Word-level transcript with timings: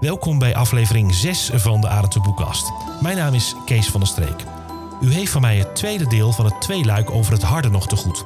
Welkom 0.00 0.38
bij 0.38 0.54
aflevering 0.54 1.14
6 1.14 1.50
van 1.54 1.80
de 1.80 1.88
Arendse. 1.88 2.20
Mijn 3.00 3.16
naam 3.16 3.34
is 3.34 3.54
Kees 3.64 3.88
van 3.88 4.00
der 4.00 4.08
Streek. 4.08 4.44
U 5.00 5.12
heeft 5.12 5.32
van 5.32 5.40
mij 5.40 5.56
het 5.56 5.74
tweede 5.74 6.06
deel 6.06 6.32
van 6.32 6.44
het 6.44 6.60
tweeluik 6.60 7.10
over 7.10 7.32
het 7.32 7.42
harde 7.42 7.70
nog 7.70 7.86
te 7.86 7.96
goed. 7.96 8.24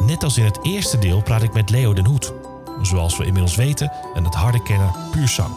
Net 0.00 0.22
als 0.24 0.38
in 0.38 0.44
het 0.44 0.58
eerste 0.62 0.98
deel 0.98 1.22
praat 1.22 1.42
ik 1.42 1.52
met 1.52 1.70
Leo 1.70 1.92
den 1.92 2.06
Hoed. 2.06 2.32
Zoals 2.82 3.16
we 3.16 3.24
inmiddels 3.24 3.56
weten, 3.56 3.92
een 4.14 4.24
het 4.24 4.34
harde 4.34 4.62
kenner 4.62 4.90
puur 5.10 5.28
zang. 5.28 5.54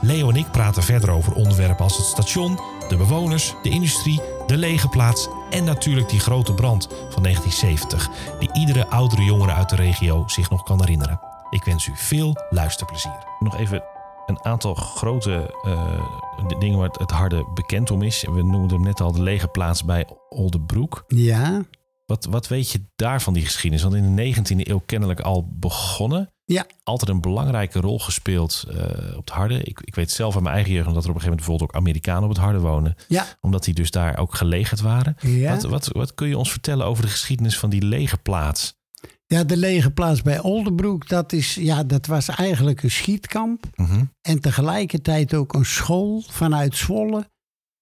Leo 0.00 0.28
en 0.28 0.36
ik 0.36 0.50
praten 0.50 0.82
verder 0.82 1.10
over 1.10 1.32
onderwerpen 1.32 1.84
als 1.84 1.96
het 1.96 2.06
station, 2.06 2.60
de 2.88 2.96
bewoners, 2.96 3.54
de 3.62 3.70
industrie, 3.70 4.20
de 4.46 4.56
lege 4.56 4.88
plaats 4.88 5.28
en 5.50 5.64
natuurlijk 5.64 6.08
die 6.08 6.20
grote 6.20 6.54
brand 6.54 6.86
van 7.10 7.22
1970, 7.22 8.10
die 8.38 8.52
iedere 8.52 8.86
oudere 8.86 9.24
jongere 9.24 9.52
uit 9.52 9.68
de 9.68 9.76
regio 9.76 10.24
zich 10.26 10.50
nog 10.50 10.62
kan 10.62 10.80
herinneren. 10.80 11.20
Ik 11.50 11.64
wens 11.64 11.86
u 11.86 11.92
veel 11.94 12.36
luisterplezier. 12.50 13.26
Nog 13.38 13.56
even 13.56 13.93
een 14.26 14.44
aantal 14.44 14.74
grote 14.74 15.54
uh, 15.66 16.58
dingen 16.58 16.78
waar 16.78 16.90
het 16.92 17.10
harde 17.10 17.46
bekend 17.54 17.90
om 17.90 18.02
is. 18.02 18.24
We 18.32 18.42
noemden 18.42 18.80
net 18.80 19.00
al 19.00 19.12
de 19.12 19.22
lege 19.22 19.48
plaats 19.48 19.84
bij 19.84 20.06
Oldebroek. 20.28 21.04
Ja. 21.08 21.64
Wat, 22.06 22.24
wat 22.24 22.48
weet 22.48 22.70
je 22.70 22.80
daarvan, 22.96 23.32
die 23.34 23.44
geschiedenis? 23.44 23.82
Want 23.82 23.94
in 23.94 24.16
de 24.16 24.34
19e 24.34 24.68
eeuw 24.68 24.82
kennelijk 24.86 25.20
al 25.20 25.48
begonnen. 25.52 26.32
Ja. 26.44 26.66
Altijd 26.82 27.10
een 27.10 27.20
belangrijke 27.20 27.80
rol 27.80 27.98
gespeeld 27.98 28.64
uh, 28.68 28.76
op 29.16 29.24
het 29.24 29.30
harde. 29.30 29.62
Ik, 29.62 29.80
ik 29.80 29.94
weet 29.94 30.10
zelf 30.10 30.34
uit 30.34 30.42
mijn 30.42 30.54
eigen 30.54 30.72
jeugd 30.72 30.94
dat 30.94 31.04
er 31.04 31.10
op 31.10 31.14
een 31.14 31.20
gegeven 31.20 31.36
moment 31.36 31.46
bijvoorbeeld 31.46 31.70
ook 31.70 31.76
Amerikanen 31.76 32.22
op 32.22 32.28
het 32.28 32.38
harde 32.38 32.60
wonen. 32.60 32.94
Ja. 33.08 33.26
Omdat 33.40 33.64
die 33.64 33.74
dus 33.74 33.90
daar 33.90 34.18
ook 34.18 34.34
gelegerd 34.34 34.80
waren. 34.80 35.16
Ja. 35.20 35.52
Wat, 35.52 35.62
wat, 35.62 35.88
wat 35.92 36.14
kun 36.14 36.28
je 36.28 36.38
ons 36.38 36.50
vertellen 36.50 36.86
over 36.86 37.02
de 37.02 37.10
geschiedenis 37.10 37.58
van 37.58 37.70
die 37.70 37.82
lege 37.82 38.16
plaats? 38.16 38.82
Ja, 39.26 39.44
de 39.44 39.56
lege 39.56 39.90
plaats 39.90 40.22
bij 40.22 40.40
Oldenbroek, 40.40 41.08
dat, 41.08 41.32
is, 41.32 41.54
ja, 41.54 41.84
dat 41.84 42.06
was 42.06 42.28
eigenlijk 42.28 42.82
een 42.82 42.90
schietkamp. 42.90 43.64
Mhm. 43.74 44.04
En 44.20 44.40
tegelijkertijd 44.40 45.34
ook 45.34 45.52
een 45.54 45.64
school 45.64 46.22
vanuit 46.28 46.76
Zwolle. 46.76 47.28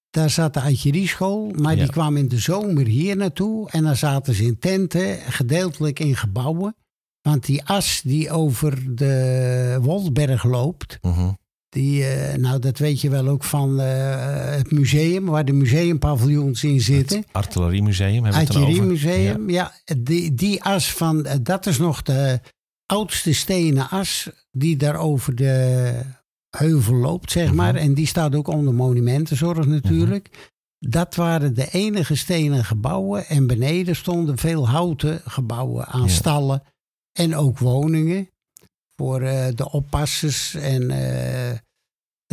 Daar 0.09 0.29
zat 0.29 0.53
de 0.53 0.61
artillerieschool, 0.61 1.51
maar 1.55 1.75
Ja. 1.75 1.83
die 1.83 1.91
kwam 1.91 2.17
in 2.17 2.27
de 2.27 2.37
zomer 2.39 2.85
hier 2.85 3.15
naartoe. 3.17 3.69
En 3.69 3.83
dan 3.83 3.95
zaten 3.95 4.33
ze 4.33 4.43
in 4.45 4.59
tenten, 4.59 5.17
gedeeltelijk 5.19 5.99
in 5.99 6.15
gebouwen. 6.15 6.75
Want 7.21 7.45
die 7.45 7.63
as 7.65 8.01
die 8.03 8.31
over 8.31 8.95
de 8.95 9.77
Wolsberg 9.81 10.43
loopt, 10.43 10.97
Mhm. 11.01 11.31
Die, 11.73 12.05
eh, 12.05 12.37
nou 12.37 12.59
dat 12.59 12.77
weet 12.77 13.01
je 13.01 13.09
wel 13.09 13.27
ook 13.27 13.43
van 13.43 13.79
eh, 13.79 14.55
het 14.55 14.71
museum, 14.71 15.25
waar 15.25 15.45
de 15.45 15.53
museumpaviljoens 15.53 16.63
in 16.63 16.81
zitten. 16.81 17.17
Het 17.17 17.27
Artilleriemuseum 17.31 18.13
hebben 18.23 18.31
we 18.31 18.37
het? 18.37 18.47
Artilleriemuseum, 18.55 19.49
ja. 19.49 19.71
die, 19.97 20.33
die 20.33 20.63
as 20.63 20.93
van, 20.93 21.25
eh, 21.25 21.35
dat 21.41 21.65
is 21.65 21.77
nog 21.77 22.01
de 22.01 22.39
oudste 22.85 23.33
stenen 23.33 23.89
as 23.89 24.29
die 24.51 24.77
daar 24.77 24.95
over 24.95 25.35
de 25.35 25.91
heuvel 26.57 26.95
loopt, 26.95 27.31
zeg 27.31 27.47
Mhm. 27.47 27.55
maar. 27.55 27.75
En 27.75 27.93
die 27.93 28.07
staat 28.07 28.35
ook 28.35 28.47
onder 28.47 28.73
monumentenzorg 28.73 29.65
natuurlijk. 29.65 30.51
Dat 30.79 31.15
waren 31.15 31.53
de 31.53 31.67
enige 31.71 32.15
stenen 32.15 32.65
gebouwen. 32.65 33.25
En 33.27 33.47
beneden 33.47 33.95
stonden 33.95 34.37
veel 34.37 34.67
houten 34.69 35.21
gebouwen 35.25 35.85
aan 35.85 36.01
Ja. 36.01 36.07
stallen. 36.07 36.63
En 37.11 37.35
ook 37.35 37.59
woningen 37.59 38.29
voor 38.95 39.19
de 39.55 39.71
oppassers. 39.71 40.55
En 40.55 40.91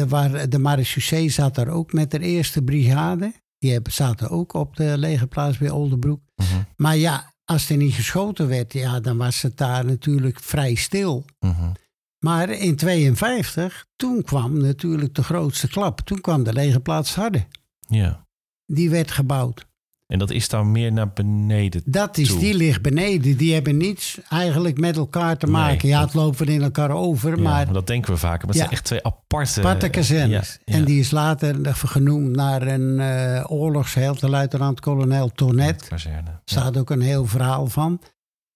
de, 0.01 0.09
waar, 0.09 0.49
de 0.49 0.59
marechaussee 0.59 1.29
zat 1.29 1.55
daar 1.55 1.69
ook 1.69 1.93
met 1.93 2.11
de 2.11 2.19
eerste 2.19 2.63
brigade. 2.63 3.33
Die 3.59 3.81
zaten 3.83 4.31
ook 4.31 4.53
op 4.53 4.77
de 4.77 4.99
lege 4.99 5.27
plaats 5.27 5.59
bij 5.59 5.71
Oldenbroek. 5.71 6.21
Mhm. 6.37 6.63
Maar 6.77 6.97
ja, 6.97 7.35
als 7.45 7.71
er 7.71 7.77
niet 7.77 7.95
geschoten 7.95 8.49
werd, 8.49 8.73
ja, 8.73 9.01
dan 9.01 9.17
was 9.17 9.43
het 9.43 9.57
daar 9.57 9.85
natuurlijk 9.85 10.41
vrij 10.41 10.75
stil. 10.75 11.25
Mhm. 11.39 11.73
Maar 12.19 12.51
in 12.51 12.77
52, 12.77 13.87
toen 13.97 14.23
kwam 14.23 14.61
natuurlijk 14.61 15.15
de 15.15 15.23
grootste 15.23 15.69
klap. 15.69 16.01
Toen 16.01 16.21
kwam 16.21 16.43
de 16.43 16.53
lege 16.53 16.81
plaats 16.81 17.15
Harde. 17.15 17.47
Ja. 17.89 18.27
Die 18.67 18.91
werd 18.91 19.11
gebouwd. 19.11 19.67
En 20.11 20.19
dat 20.19 20.31
is 20.31 20.49
dan 20.49 20.73
meer 20.73 20.93
naar 20.93 21.13
beneden. 21.13 21.83
Dat 21.85 22.19
is, 22.19 22.29
Toe. 22.29 22.39
die 22.39 22.55
ligt 22.55 22.83
beneden. 22.83 23.37
Die 23.37 23.55
hebben 23.55 23.77
niets 23.77 24.19
eigenlijk 24.29 24.79
met 24.79 24.97
elkaar 24.97 25.37
te 25.37 25.47
maken. 25.47 25.79
Nee, 25.83 25.93
ja, 25.93 26.01
het 26.01 26.15
lopen 26.15 26.47
in 26.47 26.63
elkaar 26.63 26.91
over, 26.91 27.37
Ja, 27.37 27.43
maar 27.43 27.73
dat 27.73 27.87
denken 27.87 28.13
we 28.13 28.19
vaker. 28.19 28.47
Maar 28.47 28.49
het 28.49 28.57
Ja. 28.57 28.61
zijn 28.63 28.71
echt 28.71 28.85
twee 28.85 29.05
aparte... 29.05 29.61
aparte 29.61 29.89
kazernes. 29.89 30.59
Ja, 30.65 30.73
ja. 30.73 30.79
En 30.79 30.85
die 30.85 31.01
is 31.01 31.11
later 31.11 31.75
genoemd 31.75 32.37
naar 32.37 32.63
een 32.63 33.01
eh 33.01 33.45
oorlogsheld, 33.51 34.21
de 34.21 34.29
luitenant-kolonel 34.29 35.29
Tonet. 35.33 35.89
Kazerne. 35.89 36.41
Staat 36.45 36.77
ook 36.77 36.91
een 36.91 37.01
heel 37.01 37.27
verhaal 37.27 37.67
van. 37.67 38.01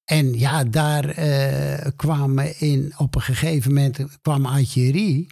En 0.05 0.39
ja, 0.39 0.65
daar 0.65 1.05
eh, 1.09 1.87
kwamen 1.97 2.61
in, 2.61 2.93
op 2.97 3.15
een 3.15 3.23
gegeven 3.23 3.75
moment 3.75 3.99
kwam 4.23 4.47
artillerie. 4.47 5.27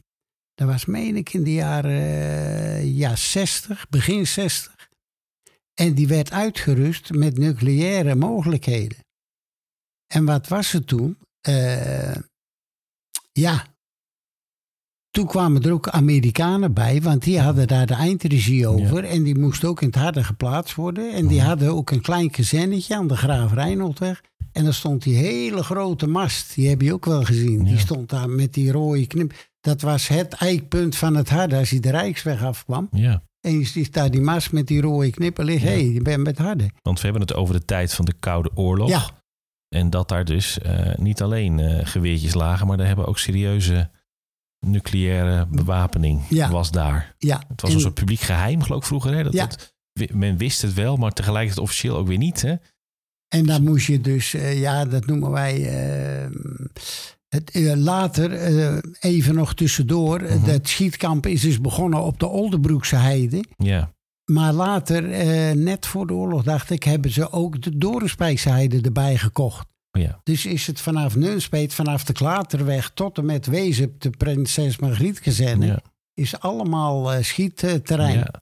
Dat 0.55 0.69
was, 0.69 0.85
meen 0.85 1.17
ik, 1.17 1.33
in 1.33 1.43
de 1.45 1.53
jaren 1.53 2.01
eh, 2.01 2.97
ja, 2.97 3.17
60, 3.17 3.87
begin 3.91 4.27
60. 4.27 4.82
En 5.83 5.95
die 5.95 6.07
werd 6.09 6.33
uitgerust 6.33 7.13
met 7.13 7.39
nucleaire 7.39 8.15
mogelijkheden. 8.15 8.99
En 10.15 10.25
wat 10.25 10.49
was 10.49 10.73
het 10.73 10.87
toen? 10.87 11.17
Eh, 11.41 12.15
ja, 13.33 13.65
toen 15.11 15.27
kwamen 15.27 15.63
er 15.63 15.73
ook 15.73 15.89
Amerikanen 15.89 16.73
bij, 16.73 17.03
want 17.03 17.23
die 17.23 17.41
hadden 17.41 17.67
daar 17.67 17.87
de 17.87 17.95
eindregie 17.95 18.67
over. 18.67 19.05
En 19.05 19.23
die 19.23 19.39
moesten 19.39 19.69
ook 19.69 19.81
in 19.81 19.87
het 19.87 19.97
harde 19.97 20.25
geplaatst 20.25 20.75
worden. 20.75 21.13
En 21.13 21.27
die 21.27 21.39
Mhm. 21.39 21.47
hadden 21.47 21.73
ook 21.73 21.91
een 21.91 22.01
klein 22.01 22.31
kazernetje 22.31 22.97
aan 22.97 23.07
de 23.09 23.17
Graaf 23.17 23.53
Reinholdweg. 23.53 24.23
En 24.53 24.65
daar 24.65 24.75
stond 24.75 25.03
die 25.03 25.17
hele 25.17 25.63
grote 25.63 26.07
mast, 26.07 26.55
die 26.55 26.69
heb 26.69 26.81
je 26.81 26.93
ook 26.93 27.05
wel 27.05 27.23
gezien. 27.25 27.65
Die 27.65 27.79
stond 27.79 28.09
daar 28.09 28.31
met 28.31 28.55
die 28.55 28.73
rode 28.73 29.07
knip. 29.07 29.49
Dat 29.61 29.81
was 29.81 30.09
het 30.09 30.33
eikpunt 30.33 30.97
van 30.97 31.17
het 31.17 31.29
harde 31.29 31.57
als 31.57 31.71
je 31.71 31.81
de 31.81 31.91
Rijksweg 31.91 32.43
afkwam. 32.45 32.89
ja, 32.91 33.23
En 33.43 33.59
je 33.59 33.65
ziet 33.65 33.93
daar 33.93 34.11
die 34.11 34.21
mast 34.21 34.53
met 34.53 34.67
die 34.67 34.81
rode 34.81 35.11
knippen 35.11 35.45
liggen. 35.45 35.71
Ja. 35.71 35.77
Hé, 35.77 35.83
hey, 35.83 35.93
je 35.93 36.03
bent 36.03 36.23
met 36.23 36.39
harde. 36.39 36.71
want 36.83 36.97
we 37.01 37.05
hebben 37.05 37.23
het 37.23 37.35
over 37.35 37.55
de 37.55 37.65
tijd 37.65 37.95
van 37.95 38.05
de 38.05 38.13
Koude 38.21 38.51
Oorlog. 38.55 38.89
Ja, 38.89 39.11
En 39.69 39.91
dat 39.91 40.09
daar 40.09 40.25
dus 40.25 40.59
eh, 40.59 40.95
niet 40.97 41.23
alleen 41.23 41.59
eh, 41.59 41.87
geweertjes 41.87 42.35
lagen, 42.35 42.67
maar 42.67 42.77
daar 42.77 42.87
hebben 42.87 43.07
ook 43.07 43.19
serieuze 43.19 43.91
nucleaire 44.67 45.47
bewapening 45.51 46.21
Ja. 46.29 46.51
was 46.51 46.71
daar. 46.71 47.15
ja. 47.19 47.43
Het 47.49 47.61
was 47.61 47.71
En- 47.71 47.77
een 47.77 47.83
soort 47.83 47.95
publiek 47.95 48.21
geheim, 48.21 48.63
geloof 48.63 48.81
ik 48.81 48.87
vroeger. 48.87 49.15
Hè? 49.15 49.23
Dat, 49.23 49.33
Ja. 49.33 49.47
dat- 49.47 49.73
men 50.13 50.37
wist 50.37 50.63
het 50.63 50.75
wel, 50.75 50.97
maar 50.97 51.13
tegelijkertijd 51.13 51.65
officieel 51.65 51.97
ook 51.97 52.07
weer 52.07 52.19
niet. 52.19 52.43
Hè? 52.43 52.55
En 53.29 53.47
dan 53.47 53.63
moest 53.63 53.87
je 53.87 54.01
dus, 54.01 54.35
eh, 54.35 54.61
ja, 54.61 54.85
dat 54.85 55.07
noemen 55.07 55.31
wij. 55.31 55.63
Eh, 57.41 57.65
het, 57.69 57.77
later, 57.79 58.33
eh, 58.33 58.79
even 59.01 59.35
nog 59.35 59.55
tussendoor. 59.55 60.21
eh, 60.21 60.37
Mhm. 60.37 60.47
Dat 60.47 60.69
schietkamp 60.69 61.27
is 61.27 61.41
dus 61.41 61.61
begonnen 61.61 62.03
op 62.03 62.19
de 62.21 62.27
Oldebroekse 62.27 62.97
Heide. 62.97 63.45
Ja, 63.57 63.91
Maar 64.25 64.53
later, 64.53 65.03
net 65.57 65.87
voor 65.87 66.07
de 66.07 66.13
oorlog, 66.13 66.43
dacht 66.43 66.71
ik, 66.71 66.83
hebben 66.83 67.11
ze 67.11 67.31
ook 67.31 67.63
de 67.63 67.79
Dorenspijkse 67.79 68.49
Heide 68.51 68.81
erbij 68.81 69.17
gekocht. 69.19 69.67
oh 69.99 70.03
ja. 70.03 70.21
Dus 70.25 70.47
is 70.47 70.67
het 70.67 70.81
vanaf 70.81 71.17
Nunspeet, 71.17 71.75
vanaf 71.75 72.05
de 72.05 72.13
Klaterweg 72.13 72.91
tot 72.95 73.19
en 73.19 73.25
met 73.25 73.47
Wezen, 73.47 73.95
de 73.99 74.11
Prinses 74.11 74.79
Margrietkazerne, 74.79 75.67
ja. 75.67 75.79
is 76.15 76.41
allemaal 76.41 77.23
schietterrein. 77.23 78.19
Ja. 78.19 78.41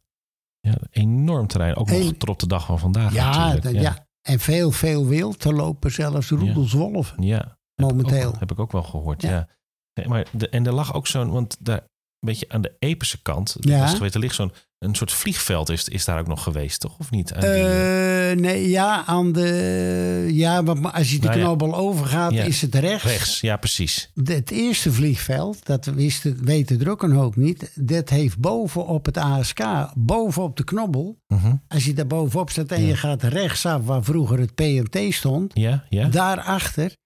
ja, 0.61 0.75
enorm 0.91 1.47
terrein. 1.47 1.77
Ook 1.77 1.91
nog 1.91 2.13
tot 2.19 2.29
op 2.29 2.39
de 2.39 2.47
dag 2.47 2.67
van 2.67 2.79
vandaag 2.79 3.13
Ja, 3.15 3.53
natuurlijk. 3.53 3.83
ja. 3.85 4.07
en 4.23 4.41
veel, 4.41 4.71
veel 4.71 5.07
wild. 5.07 5.45
Er 5.45 5.55
lopen 5.55 5.93
zelfs 5.93 6.29
roedelswolven. 6.31 7.23
Ja, 7.23 7.37
heb 7.37 7.47
ik 7.47 7.59
Momenteel. 7.81 8.29
ook- 8.29 8.39
heb 8.41 8.51
ik 8.51 8.59
ook 8.59 8.73
wel 8.73 8.83
gehoord, 8.83 9.23
ja. 9.23 9.31
Ja. 9.31 9.49
Nee, 9.95 10.09
maar 10.09 10.27
de, 10.33 10.49
en 10.49 10.67
er 10.67 10.73
lag 10.73 10.95
ook 10.95 11.07
zo'n, 11.07 11.31
want 11.31 11.57
daar 11.61 11.79
een 11.79 12.27
beetje 12.29 12.49
aan 12.49 12.61
de 12.63 12.73
epische 12.79 13.23
kant, 13.23 13.57
Ja. 13.61 13.95
er 14.01 14.19
ligt 14.19 14.35
zo'n 14.35 14.53
een 14.79 14.95
soort 14.95 15.13
vliegveld 15.13 15.69
is, 15.69 15.89
is 15.89 16.05
daar 16.05 16.19
ook 16.21 16.27
nog 16.27 16.43
geweest, 16.43 16.81
toch? 16.81 16.99
Of 16.99 17.11
niet? 17.11 17.33
Aan 17.35 17.41
die, 17.41 17.49
eh, 17.51 18.31
Eh, 18.31 18.37
nee, 18.39 18.69
ja, 18.69 19.07
aan 19.07 19.33
de. 19.33 20.29
Ja, 20.33 20.61
maar 20.63 20.93
als 20.93 21.11
je 21.11 21.19
de 21.19 21.27
Nou 21.27 21.39
ja. 21.39 21.45
knobbel 21.45 21.75
overgaat, 21.75 22.33
Ja. 22.33 22.45
is 22.45 22.63
het 22.63 22.75
rechts. 22.75 23.05
rechts, 23.05 23.41
ja, 23.41 23.57
precies. 23.57 24.11
De- 24.15 24.33
het 24.35 24.51
eerste 24.51 24.93
vliegveld, 24.93 25.67
dat 25.67 25.85
wisten, 25.85 26.45
weten 26.45 26.81
er 26.81 26.91
ook 26.91 27.03
een 27.03 27.13
hoop 27.13 27.37
niet. 27.37 27.73
Dat 27.75 28.09
heeft 28.09 28.39
boven 28.39 28.87
op 28.87 29.05
het 29.07 29.17
ASK, 29.17 29.61
boven 29.95 30.43
op 30.43 30.57
de 30.57 30.65
knobbel. 30.65 31.19
Mhm. 31.27 31.55
Als 31.69 31.85
je 31.85 31.93
daar 31.93 32.07
bovenop 32.07 32.51
staat 32.51 32.73
en 32.73 32.83
Ja. 32.83 32.89
je 32.89 32.97
gaat 32.97 33.23
rechtsaf 33.23 33.85
waar 33.85 34.05
vroeger 34.05 34.39
het 34.39 34.55
PMT 34.55 35.15
stond. 35.15 35.51
Ja, 35.55 35.85
ja. 35.89 36.09
Daarachter 36.09 36.97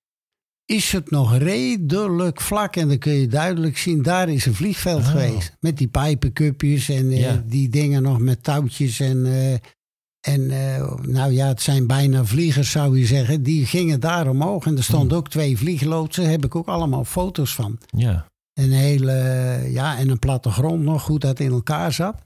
is 0.67 0.93
het 0.93 1.11
nog 1.11 1.37
redelijk 1.39 2.41
vlak. 2.41 2.77
En 2.77 2.89
dan 2.89 2.99
kun 2.99 3.13
je 3.13 3.27
duidelijk 3.27 3.79
zien, 3.79 4.03
daar 4.03 4.29
is 4.29 4.47
een 4.47 4.55
vliegveld 4.55 5.01
Oh. 5.01 5.07
geweest. 5.09 5.57
Met 5.61 5.77
die 5.79 5.89
pijpencupjes 5.89 6.89
en 6.89 7.11
eh, 7.11 7.21
Ja. 7.21 7.43
die 7.47 7.69
dingen 7.69 8.03
nog 8.03 8.19
met 8.19 8.43
touwtjes. 8.43 9.01
En, 9.01 9.27
eh, 9.27 9.53
en 10.21 10.51
eh, 10.51 10.93
nou 11.03 11.33
ja, 11.33 11.47
het 11.47 11.63
zijn 11.63 11.87
bijna 11.87 12.25
vliegers 12.25 12.71
zou 12.71 12.99
je 12.99 13.07
zeggen. 13.07 13.43
Die 13.43 13.67
gingen 13.67 14.01
daar 14.01 14.29
omhoog. 14.29 14.67
En 14.67 14.77
er 14.77 14.85
stonden 14.85 15.09
Hmm. 15.09 15.17
ook 15.19 15.29
twee 15.29 15.57
vliegloodsen. 15.59 16.31
Heb 16.31 16.45
ik 16.45 16.55
ook 16.55 16.67
allemaal 16.69 17.05
foto's 17.05 17.55
van. 17.55 17.79
ja. 17.97 18.33
Een 18.55 18.73
hele, 18.73 19.13
ja, 19.71 19.99
en 19.99 20.09
een 20.09 20.19
plattegrond 20.19 20.83
nog 20.83 21.03
goed 21.03 21.21
dat 21.21 21.41
in 21.41 21.51
elkaar 21.51 21.93
zat. 21.93 22.17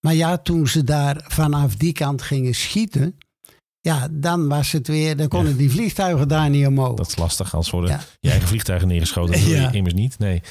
Maar 0.00 0.14
ja, 0.14 0.38
toen 0.38 0.66
ze 0.68 0.84
daar 0.84 1.24
vanaf 1.28 1.76
die 1.76 1.92
kant 1.92 2.22
gingen 2.22 2.54
schieten, 2.54 3.16
ja, 3.80 4.08
dan 4.10 4.48
was 4.48 4.72
het 4.72 4.88
weer, 4.88 5.16
dan 5.16 5.28
konden 5.28 5.56
die 5.56 5.70
vliegtuigen 5.70 6.28
daar 6.28 6.50
niet 6.50 6.66
omhoog. 6.66 6.94
Dat 6.94 7.06
is 7.06 7.16
lastig, 7.16 7.54
als 7.54 7.70
worden 7.70 7.90
Ja. 7.90 8.00
je 8.20 8.30
eigen 8.30 8.48
vliegtuigen 8.48 8.88
neergeschoten. 8.88 9.34
Dat 9.34 9.46
je 9.46 9.68
immers 9.72 9.94
niet, 9.94 10.18
nee. 10.18 10.42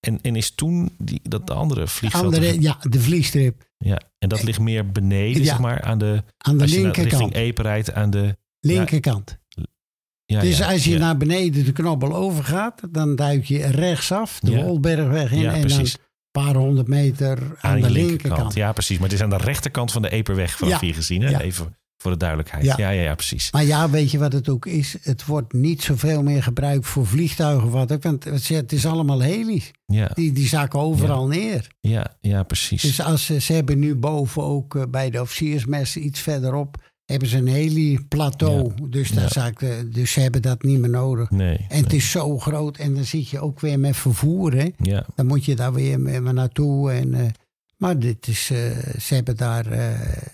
En, 0.00 0.18
en 0.22 0.36
is 0.36 0.50
toen 0.50 0.90
die, 0.98 1.20
dat 1.22 1.46
de 1.46 1.52
andere 1.52 1.86
vliegveld... 1.86 2.24
Andere, 2.24 2.60
ja, 2.60 2.78
de 2.80 3.00
vliegstrip. 3.00 3.64
Ja, 3.78 4.00
en 4.18 4.28
dat 4.28 4.42
ligt 4.42 4.60
meer 4.60 4.90
beneden, 4.90 5.44
zeg 5.44 5.58
maar, 5.58 5.82
aan 5.82 5.98
de... 5.98 6.22
Aan 6.38 6.58
de 6.58 6.66
linkerkant. 6.66 7.04
richting 7.04 7.34
Epe 7.34 7.62
rijdt, 7.62 7.92
aan 7.92 8.10
de... 8.10 8.36
linkerkant. 8.60 9.38
Ja, 10.24 10.40
dus 10.40 10.58
ja, 10.58 10.72
als 10.72 10.84
je 10.84 10.90
ja. 10.90 10.98
naar 10.98 11.16
beneden 11.16 11.64
de 11.64 11.72
knobbel 11.72 12.14
overgaat, 12.14 12.82
dan 12.90 13.16
duik 13.16 13.44
je 13.44 13.66
rechtsaf 13.66 14.40
de. 14.40 14.62
Wolbergweg 14.62 15.32
in. 15.32 15.46
En 15.46 15.60
precies. 15.60 15.92
dan 15.92 16.00
een 16.02 16.42
paar 16.42 16.54
honderd 16.54 16.88
meter 16.88 17.56
aan, 17.60 17.80
de 17.80 17.90
linkerkant. 17.90 18.54
Ja, 18.54 18.72
precies. 18.72 18.96
Maar 18.98 19.08
het 19.08 19.16
is 19.16 19.22
aan 19.22 19.30
de 19.30 19.36
rechterkant 19.36 19.92
van 19.92 20.02
de 20.02 20.10
Eperweg 20.10 20.56
vanaf 20.56 20.80
hier 20.80 20.94
gezien. 20.94 21.22
Hè? 21.22 21.40
Even 21.40 21.76
voor 21.98 22.10
de 22.10 22.16
duidelijkheid. 22.16 22.64
Ja. 22.64 22.74
Ja, 22.76 22.90
ja, 22.90 23.02
ja, 23.02 23.14
precies. 23.14 23.52
Maar 23.52 23.64
ja, 23.64 23.90
weet 23.90 24.10
je 24.10 24.18
wat 24.18 24.32
het 24.32 24.48
ook 24.48 24.66
is? 24.66 24.96
Het 25.02 25.24
wordt 25.26 25.52
niet 25.52 25.82
zoveel 25.82 26.22
meer 26.22 26.42
gebruikt 26.42 26.86
voor 26.86 27.06
vliegtuigen. 27.06 27.66
of 27.66 27.72
Wat 27.72 27.92
ook, 27.92 28.02
want 28.02 28.24
het 28.48 28.72
is 28.72 28.86
allemaal 28.86 29.20
heli's. 29.20 29.70
Ja, 29.86 30.10
Die, 30.14 30.32
die 30.32 30.48
zakken 30.48 30.78
overal 30.80 31.26
neer. 31.26 31.66
ja, 31.80 32.16
ja 32.20 32.42
precies. 32.42 32.82
Dus 32.82 33.00
als 33.00 33.24
ze, 33.24 33.40
ze 33.40 33.52
hebben 33.52 33.78
nu 33.78 33.94
boven 33.94 34.42
ook 34.42 34.74
eh, 34.74 34.82
bij 34.90 35.10
de 35.10 35.20
officiersmessen 35.20 36.04
iets 36.04 36.20
verderop... 36.20 36.82
hebben 37.04 37.28
ze 37.28 37.36
een 37.36 37.48
heli-plateau. 37.48 38.72
Dus, 38.90 39.10
daar 39.10 39.22
Ja. 39.22 39.28
zakt, 39.28 39.62
eh, 39.62 39.70
dus 39.92 40.12
ze 40.12 40.20
hebben 40.20 40.42
dat 40.42 40.62
niet 40.62 40.78
meer 40.78 40.90
nodig. 40.90 41.30
nee. 41.30 41.66
En 41.68 41.82
het 41.82 41.92
is 41.92 42.10
zo 42.10 42.38
groot. 42.38 42.76
En 42.76 42.94
dan 42.94 43.04
zit 43.04 43.28
je 43.28 43.40
ook 43.40 43.60
weer 43.60 43.78
met 43.78 43.96
vervoer, 43.96 44.52
hè? 44.54 44.68
Ja, 44.78 45.06
Dan 45.14 45.26
moet 45.26 45.44
je 45.44 45.56
daar 45.56 45.72
weer 45.72 45.98
naartoe. 46.34 46.92
En, 46.92 47.14
eh, 47.14 47.26
maar 47.76 47.98
dit 47.98 48.28
is, 48.28 48.50
eh, 48.50 48.58
ze 49.00 49.14
hebben 49.14 49.36
daar, 49.36 49.66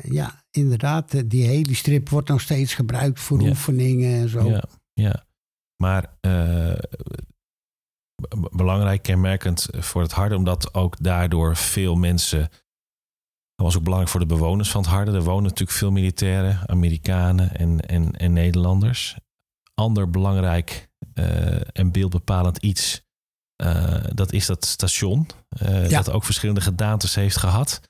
ja, 0.03 0.42
inderdaad, 0.57 1.15
eh, 1.15 1.23
die 1.27 1.47
hele 1.47 1.75
strip 1.75 2.09
wordt 2.09 2.29
nog 2.29 2.41
steeds 2.41 2.75
gebruikt 2.75 3.21
voor 3.21 3.41
Ja. 3.43 3.49
oefeningen 3.49 4.21
en 4.21 4.29
zo. 4.29 4.49
ja, 4.51 4.63
ja. 4.93 5.25
Maar 5.77 6.17
b- 8.29 8.49
belangrijk, 8.53 9.03
kenmerkend 9.03 9.69
voor 9.73 10.03
het 10.03 10.13
harde, 10.13 10.37
omdat 10.37 10.75
ook 10.75 10.97
daardoor 11.03 11.57
veel 11.57 11.95
mensen. 11.95 12.41
Dat 13.55 13.67
was 13.67 13.77
ook 13.77 13.83
belangrijk 13.83 14.13
voor 14.13 14.21
de 14.29 14.35
bewoners 14.35 14.71
van 14.71 14.81
het 14.81 14.91
harde. 14.91 15.13
Er 15.13 15.23
wonen 15.23 15.43
natuurlijk 15.43 15.79
veel 15.79 15.91
militairen, 15.91 16.69
Amerikanen 16.69 17.55
en, 17.57 17.81
en, 17.81 18.11
en 18.13 18.33
Nederlanders. 18.33 19.17
Ander 19.75 20.11
belangrijk 20.11 20.89
eh, 21.15 21.77
en 21.79 21.93
beeldbepalend 21.93 22.57
iets, 22.59 23.03
dat 24.15 24.33
is 24.33 24.47
dat 24.47 24.65
station. 24.65 25.27
Ja. 25.49 25.89
Dat 25.89 26.11
ook 26.11 26.25
verschillende 26.25 26.61
gedaantes 26.61 27.15
heeft 27.15 27.37
gehad. 27.37 27.81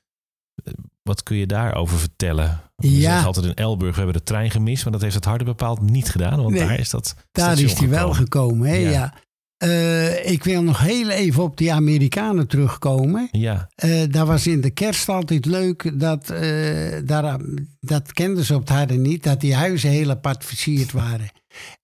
Wat 1.03 1.23
kun 1.23 1.37
je 1.37 1.47
daarover 1.47 1.99
vertellen? 1.99 2.61
We 2.77 2.91
Ja. 2.91 3.01
zeggen 3.01 3.27
altijd 3.27 3.47
in 3.47 3.55
Elburg, 3.55 3.91
we 3.95 3.97
hebben 4.03 4.17
de 4.17 4.23
trein 4.23 4.51
gemist, 4.51 4.83
maar 4.85 4.93
dat 4.93 5.03
heeft 5.03 5.15
het 5.15 5.25
harde 5.25 5.45
bepaald 5.45 5.81
niet 5.81 6.09
gedaan. 6.11 6.37
Want 6.43 6.51
Nee, 6.55 6.67
daar 6.67 6.79
is 6.79 6.91
dat 6.91 7.15
Daar 7.33 7.59
is 7.61 7.75
die 7.75 7.89
wel 7.89 8.13
gekomen. 8.13 8.69
hè? 8.69 8.75
Ja. 8.75 8.91
Ja. 8.91 9.15
Eh, 9.57 10.31
ik 10.31 10.45
wil 10.45 10.63
nog 10.63 10.81
heel 10.81 11.09
even 11.11 11.43
op 11.43 11.57
die 11.57 11.73
Amerikanen 11.73 12.47
terugkomen. 12.47 13.29
Ja, 13.31 13.69
Eh 13.75 14.03
daar 14.11 14.27
was 14.27 14.47
in 14.47 14.61
de 14.61 14.71
kerst 14.71 15.09
altijd 15.09 15.45
leuk, 15.45 16.01
dat, 16.01 16.31
eh, 16.31 16.97
daar, 17.05 17.39
dat 17.81 18.13
kenden 18.13 18.45
ze 18.45 18.55
op 18.55 18.61
het 18.61 18.69
harde 18.69 18.95
niet, 18.95 19.23
dat 19.23 19.41
die 19.41 19.55
huizen 19.55 19.91
heel 19.91 20.11
apart 20.11 20.45
versierd 20.45 20.93
waren. 20.93 21.31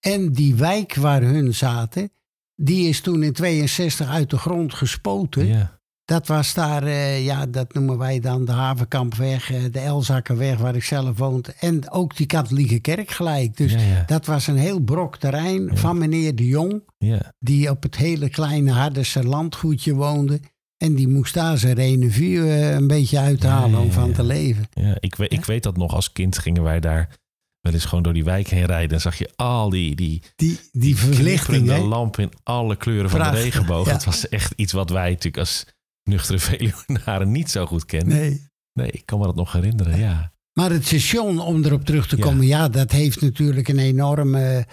En 0.01 0.33
die 0.33 0.55
wijk 0.55 0.95
waar 0.95 1.23
hun 1.23 1.55
zaten, 1.55 2.11
die 2.55 2.89
is 2.89 3.01
toen 3.01 3.23
in 3.23 3.33
62 3.33 4.09
uit 4.09 4.31
de 4.31 4.39
grond 4.39 4.75
gespoten. 4.75 5.47
ja, 5.47 5.78
Dat 6.09 6.27
was 6.27 6.55
daar, 6.55 6.83
eh, 6.83 7.25
ja, 7.25 7.47
dat 7.47 7.75
noemen 7.75 7.99
wij 7.99 8.21
dan 8.21 8.45
de 8.45 8.53
Havenkampweg, 8.53 9.51
eh, 9.51 9.63
de 9.71 9.79
Elzakkerweg 9.79 10.59
waar 10.59 10.75
ik 10.75 10.85
zelf 10.85 11.19
woonde. 11.19 11.55
En 11.61 11.91
ook 11.91 12.17
die 12.17 12.27
katholieke 12.27 12.79
kerk 12.81 13.11
gelijk. 13.11 13.57
Dus 13.57 13.73
ja, 13.73 13.81
ja, 13.81 14.03
dat 14.07 14.27
was 14.27 14.47
een 14.47 14.57
heel 14.57 14.81
brok 14.81 15.17
terrein 15.17 15.71
van 15.73 15.99
meneer 15.99 16.35
de 16.35 16.47
Jong, 16.47 16.83
ja, 16.99 17.33
die 17.39 17.71
op 17.71 17.83
het 17.83 17.97
hele 17.97 18.29
kleine 18.29 18.73
Harderse 18.73 19.25
landgoedje 19.25 19.95
woonde. 19.95 20.41
En 20.77 20.95
die 20.95 21.09
moest 21.09 21.35
daar 21.35 21.59
zijn 21.59 21.75
renovier 21.75 22.45
eh, 22.45 22.73
een 22.73 22.87
beetje 22.87 23.19
uithalen 23.19 23.81
om 23.81 23.93
van 23.93 24.13
te 24.13 24.25
leven. 24.25 24.69
ja. 24.73 24.97
Ik, 25.01 25.15
weet, 25.15 25.33
ik 25.33 25.45
weet 25.45 25.63
dat 25.63 25.77
nog 25.77 25.95
als 25.95 26.13
kind 26.13 26.39
gingen 26.39 26.63
wij 26.63 26.81
daar 26.81 27.17
wel 27.61 27.73
eens 27.73 27.85
gewoon 27.85 28.05
door 28.05 28.13
die 28.13 28.25
wijk 28.25 28.49
heen 28.49 28.67
rijden. 28.67 28.91
En 28.91 29.01
zag 29.01 29.19
je 29.19 29.31
al 29.37 29.71
die, 29.71 29.97
die, 29.97 30.23
Die, 30.37 30.61
die 30.73 30.97
verlichting, 30.97 31.69
lampen 31.89 32.23
in 32.23 32.33
alle 32.43 32.77
kleuren 32.77 33.11
van 33.11 33.23
de 33.23 33.31
regenboog. 33.31 33.91
Het 33.91 34.05
was 34.05 34.29
echt 34.29 34.53
iets 34.57 34.73
wat 34.73 34.91
wij 34.91 35.09
natuurlijk 35.09 35.39
als 35.39 35.65
nuchtere 36.09 36.39
Veluwenaren 36.49 37.31
niet 37.31 37.51
zo 37.51 37.67
goed 37.67 37.85
kennen. 37.85 38.17
Nee. 38.17 38.47
Nee, 38.73 38.91
ik 38.91 39.07
kan 39.07 39.19
me 39.19 39.25
dat 39.25 39.37
nog 39.37 39.53
herinneren, 39.53 39.99
ja. 39.99 40.33
Maar 40.53 40.71
het 40.71 40.87
station, 40.87 41.41
om 41.41 41.65
erop 41.65 41.85
terug 41.85 42.09
te 42.09 42.17
komen, 42.17 42.47
ja, 42.47 42.69
dat 42.69 42.91
heeft 42.91 43.21
natuurlijk 43.21 43.69
een 43.69 43.79
enorme, 43.79 44.67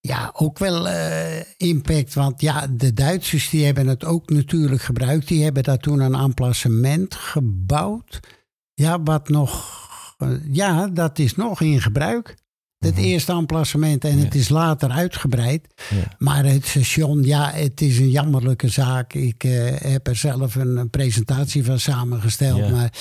ja, 0.00 0.30
ook 0.34 0.58
wel 0.58 0.88
eh, 0.88 1.42
impact. 1.56 2.14
Want 2.14 2.40
ja, 2.40 2.66
de 2.66 2.92
Duitsers 2.92 3.50
die 3.50 3.64
hebben 3.64 3.86
het 3.86 4.04
ook 4.04 4.30
natuurlijk 4.30 4.82
gebruikt. 4.82 5.28
Die 5.28 5.44
hebben 5.44 5.62
daar 5.62 5.78
toen 5.78 6.00
een 6.00 6.14
emplacement 6.14 7.14
gebouwd. 7.14 8.20
Ja, 8.74 9.02
wat 9.02 9.28
nog, 9.28 9.78
eh, 10.18 10.28
ja, 10.50 10.88
dat 10.88 11.18
is 11.18 11.34
nog 11.36 11.60
in 11.60 11.80
gebruik. 11.80 12.36
Het 12.80 12.94
Mhm. 12.94 13.04
eerste 13.04 13.32
emplacement 13.32 14.04
en 14.04 14.18
Ja. 14.18 14.24
het 14.24 14.34
is 14.34 14.48
later 14.48 14.90
uitgebreid. 14.90 15.66
ja. 15.90 16.14
Maar 16.18 16.44
het 16.44 16.66
station, 16.66 17.22
ja, 17.22 17.50
het 17.50 17.80
is 17.80 17.98
een 17.98 18.10
jammerlijke 18.10 18.68
zaak. 18.68 19.12
Ik 19.14 19.44
eh, 19.44 19.76
heb 19.92 20.06
er 20.06 20.16
zelf 20.16 20.54
een, 20.54 20.76
een 20.76 20.90
presentatie 20.90 21.64
van 21.64 21.78
samengesteld. 21.78 22.58
Ja. 22.58 22.68
Maar 22.68 22.92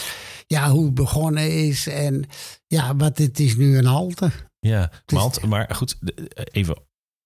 ja, 0.48 0.70
hoe 0.70 0.86
het 0.86 0.94
begonnen 0.94 1.66
is 1.68 1.88
en 1.88 2.26
ja, 2.68 2.96
wat 2.96 3.18
het 3.18 3.40
is 3.40 3.56
nu 3.56 3.78
een 3.78 3.86
halte. 3.86 4.32
Ja, 4.60 4.92
want, 5.06 5.46
maar 5.46 5.76
goed, 5.76 5.98
de- 6.00 6.30
even 6.52 6.76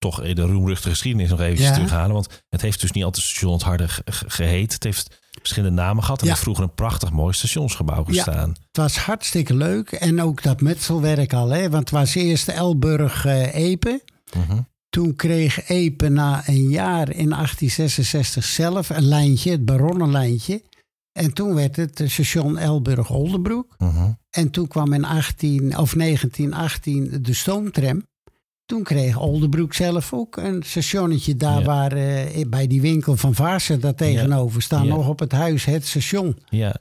toch 0.04 0.34
de 0.34 0.42
roemruchte 0.42 0.90
geschiedenis 0.90 1.30
nog 1.30 1.40
even 1.40 1.64
Ja. 1.64 1.74
terughalen. 1.74 2.14
Want 2.14 2.44
het 2.50 2.62
heeft 2.62 2.82
dus 2.82 2.92
niet 2.92 3.04
altijd 3.04 3.26
station 3.26 3.54
het 3.54 3.62
harde 3.62 3.88
ge- 3.88 4.02
ge- 4.06 4.30
geheten. 4.30 4.74
Het 4.74 4.84
heeft 4.84 5.22
verschillende 5.32 5.82
namen 5.82 6.04
gehad. 6.04 6.22
Er 6.22 6.28
Ja. 6.28 6.36
vroeger 6.36 6.64
een 6.64 6.74
prachtig 6.74 7.12
mooi 7.12 7.34
stationsgebouw 7.34 8.04
Ja. 8.08 8.14
gestaan. 8.24 8.50
Het 8.50 8.78
was 8.78 8.98
hartstikke 8.98 9.56
leuk. 9.56 9.92
En 9.92 10.22
ook 10.22 10.44
dat 10.44 10.62
metselwerk 10.62 11.34
al, 11.34 11.50
hè? 11.50 11.62
want 11.70 11.90
het 11.90 12.00
was 12.00 12.16
eerst 12.16 12.48
Elburg-Epe. 12.48 14.02
Mhm. 14.38 14.60
Toen 14.90 15.16
kreeg 15.16 15.70
Epe 15.70 16.10
na 16.10 16.44
een 16.46 16.70
jaar 16.70 17.10
in 17.16 17.34
1866 17.34 18.44
zelf 18.46 18.89
een 18.89 19.04
lijntje, 19.08 19.51
het 19.51 19.66
Baronnenlijntje. 19.66 20.62
En 21.12 21.34
toen 21.34 21.54
werd 21.56 21.75
het 21.75 22.00
eh, 22.00 22.10
station 22.10 22.58
Elburg-Oldenbroek. 22.58 23.75
Mhm. 23.77 24.12
En 24.30 24.50
toen 24.51 24.68
kwam 24.68 24.94
in 24.94 25.06
18, 25.06 25.77
of 25.77 25.96
1918 25.96 27.18
de 27.22 27.34
stoomtram. 27.34 28.04
Toen 28.74 28.84
kreeg 28.84 29.20
Oldenbroek 29.20 29.74
zelf 29.74 30.13
ook 30.13 30.38
een 30.38 30.63
stationnetje 30.63 31.36
daar 31.36 31.60
Ja. 31.60 31.65
waar 31.65 31.92
eh, 31.92 32.46
bij 32.48 32.68
die 32.68 32.82
winkel 32.82 33.18
van 33.18 33.36
Vaarsen 33.36 33.80
daar 33.80 33.96
tegenover 33.96 34.62
staan. 34.62 34.86
Ja. 34.86 34.94
Nog 34.94 35.08
op 35.08 35.20
het 35.20 35.32
huis 35.32 35.65
het 35.65 35.86
station. 35.88 36.38
Ja. 36.50 36.75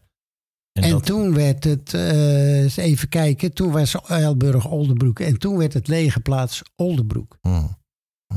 En, 0.73 0.91
dat- 0.91 1.05
toen 1.07 1.35
werd 1.35 1.65
het, 1.65 1.95
eh, 1.95 2.77
even 2.77 3.09
kijken, 3.09 3.53
toen 3.55 3.71
was 3.73 3.95
Elburg 4.09 4.69
Oldenbroek. 4.71 5.21
En 5.21 5.39
toen 5.39 5.57
werd 5.57 5.73
het 5.73 5.89
lege 5.89 6.21
plaats 6.21 6.63
Oldenbroek. 6.77 7.37
Mhm. 7.43 7.67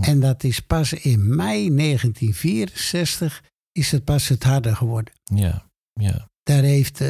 En 0.01 0.19
dat 0.19 0.43
is 0.43 0.59
pas 0.59 0.93
in 0.93 1.35
mei 1.35 1.69
1964 1.69 3.43
is 3.71 3.91
het 3.91 4.03
pas 4.03 4.27
het 4.27 4.43
harder 4.43 4.75
geworden. 4.75 5.13
Ja, 5.24 5.69
ja. 5.93 6.27
Daar 6.45 6.63
heeft 6.63 7.01
eh, 7.01 7.07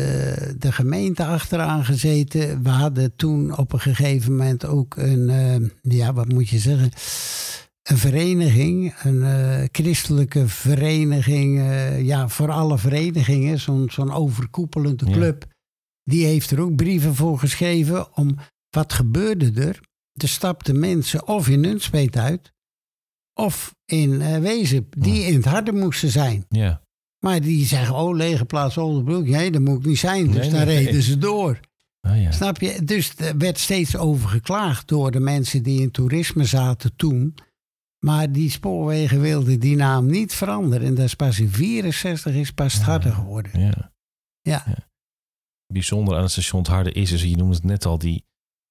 de 0.58 0.72
gemeente 0.72 1.26
achteraan 1.26 1.86
gezeten. 1.86 2.64
We 2.64 2.70
hadden 2.70 3.16
toen 3.16 3.58
op 3.58 3.74
een 3.74 3.80
gegeven 3.80 4.32
moment 4.32 4.66
ook 4.66 4.96
een, 4.98 5.30
eh, 5.30 5.70
ja, 5.82 6.14
wat 6.14 6.28
moet 6.28 6.50
je 6.50 6.58
zeggen, 6.60 6.92
een 7.84 7.98
vereniging, 7.98 8.96
een 9.04 9.24
eh, 9.24 9.64
christelijke 9.72 10.48
vereniging, 10.48 11.62
ja, 12.06 12.30
voor 12.30 12.52
alle 12.52 12.78
verenigingen, 12.78 13.60
zo'n 13.60 13.90
zo'n 13.92 14.12
overkoepelende 14.14 15.06
Ja. 15.06 15.12
club. 15.12 15.46
Die 16.04 16.26
heeft 16.26 16.52
er 16.52 16.60
ook 16.62 16.76
brieven 16.76 17.16
voor 17.16 17.40
geschreven 17.40 18.16
om 18.18 18.36
wat 18.70 18.94
gebeurde 18.94 19.62
er. 19.62 19.80
Er 20.14 20.28
stapten 20.28 20.80
mensen 20.80 21.28
of 21.28 21.48
in 21.50 21.60
Nunspeet 21.60 22.18
uit, 22.18 22.52
of 23.34 23.76
in 23.86 24.42
Wezep, 24.42 24.94
die 24.98 25.24
in 25.24 25.36
het 25.36 25.46
harde 25.46 25.72
moesten 25.72 26.10
zijn. 26.10 26.46
ja. 26.50 26.84
Maar 27.26 27.42
die 27.42 27.66
zeggen, 27.66 27.96
oh, 27.96 28.16
lege 28.16 28.46
plaats 28.46 28.78
Oldenbroek. 28.78 29.28
Nee, 29.28 29.52
dat 29.52 29.62
moet 29.62 29.80
ik 29.80 29.86
niet 29.86 29.98
zijn. 29.98 30.26
Dus 30.32 30.36
Nee, 30.36 30.50
daar 30.50 30.66
nee. 30.66 30.86
reden 30.86 31.02
ze 31.02 31.18
door. 31.18 31.60
Ah, 32.02 32.22
ja. 32.22 32.32
Snap 32.32 32.60
je? 32.62 32.84
Dus 32.84 33.14
er 33.18 33.38
werd 33.38 33.58
steeds 33.60 33.98
over 33.98 34.30
geklaagd 34.30 34.88
door 34.88 35.12
de 35.12 35.20
mensen 35.20 35.64
die 35.64 35.82
in 35.82 35.92
toerisme 35.92 36.46
zaten 36.46 36.96
toen. 36.96 37.36
Maar 38.06 38.32
die 38.32 38.50
spoorwegen 38.50 39.22
wilden 39.22 39.60
die 39.60 39.76
naam 39.76 40.06
niet 40.06 40.34
veranderen. 40.34 40.88
En 40.88 40.96
dat 40.96 41.06
is 41.06 41.14
pas 41.16 41.40
in 41.40 41.50
64 41.50 42.34
is 42.36 42.52
pas 42.52 42.74
Ja. 42.74 42.82
harder 42.84 43.12
geworden. 43.14 43.60
Ja. 43.60 43.92
Ja. 44.42 44.66
Bijzonder 45.74 46.16
aan 46.16 46.22
het 46.22 46.32
station 46.32 46.62
het 46.62 46.70
Harde 46.72 46.92
is, 46.92 47.10
dus 47.10 47.24
je 47.24 47.38
noemde 47.38 47.56
het 47.56 47.64
net 47.64 47.86
al, 47.86 47.98
die, 47.98 48.24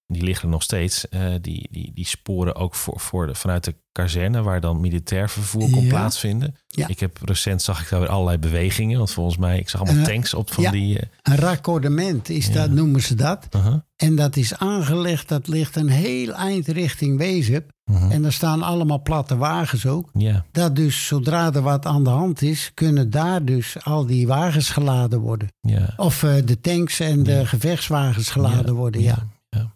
die 0.07 0.23
liggen 0.23 0.45
er 0.45 0.51
nog 0.51 0.63
steeds. 0.63 1.09
eh, 1.09 1.21
die, 1.41 1.69
die, 1.71 1.91
die 1.95 2.07
sporen 2.07 2.55
ook 2.55 2.75
voor, 2.75 3.01
voor 3.01 3.27
de, 3.27 3.35
vanuit 3.35 3.65
de 3.65 3.75
kazerne, 3.93 4.43
waar 4.43 4.61
dan 4.61 4.81
militair 4.81 5.31
vervoer 5.31 5.71
kon 5.71 5.83
Ja. 5.83 5.89
plaatsvinden. 5.89 6.55
Ja. 6.67 6.89
Ik 6.89 7.01
heb 7.01 7.19
recent 7.25 7.63
zag 7.63 7.83
ik 7.83 7.89
daar 7.89 8.01
weer 8.01 8.09
allerlei 8.09 8.39
bewegingen, 8.39 8.99
want 8.99 9.11
volgens 9.11 9.37
mij, 9.37 9.59
ik 9.59 9.69
zag 9.69 9.81
allemaal 9.81 10.01
Eh, 10.03 10.07
tanks 10.13 10.35
op 10.35 10.53
van 10.53 10.63
ja. 10.65 10.71
die. 10.71 10.99
eh, 10.99 11.07
Een 11.23 11.37
raccordement 11.37 12.29
is 12.29 12.53
dat, 12.53 12.71
noemen 12.71 13.03
ze 13.03 13.15
dat. 13.15 13.47
uh-huh. 13.57 13.75
En 13.97 14.17
dat 14.17 14.37
is 14.37 14.55
aangelegd, 14.57 15.29
dat 15.29 15.49
ligt 15.49 15.77
een 15.77 15.89
heel 15.89 16.33
eind 16.35 16.67
richting 16.69 17.19
Wezep. 17.19 17.73
Mhm. 17.91 18.11
En 18.11 18.25
er 18.25 18.33
staan 18.33 18.63
allemaal 18.63 19.03
platte 19.03 19.37
wagens 19.37 19.87
ook. 19.87 20.11
Ja, 20.13 20.45
Dat 20.53 20.77
dus 20.77 21.07
zodra 21.07 21.53
er 21.55 21.63
wat 21.63 21.87
aan 21.87 22.05
de 22.05 22.11
hand 22.11 22.43
is, 22.43 22.71
kunnen 22.75 23.11
daar 23.11 23.45
dus 23.45 23.77
al 23.85 24.07
die 24.07 24.27
wagens 24.27 24.71
geladen 24.71 25.21
worden. 25.21 25.49
Of 25.97 26.19
de 26.45 26.61
tanks 26.61 27.01
en 27.01 27.23
de 27.23 27.47
gevechtswagens 27.47 28.31
geladen 28.31 28.75
worden, 28.75 29.01
ja. 29.01 29.33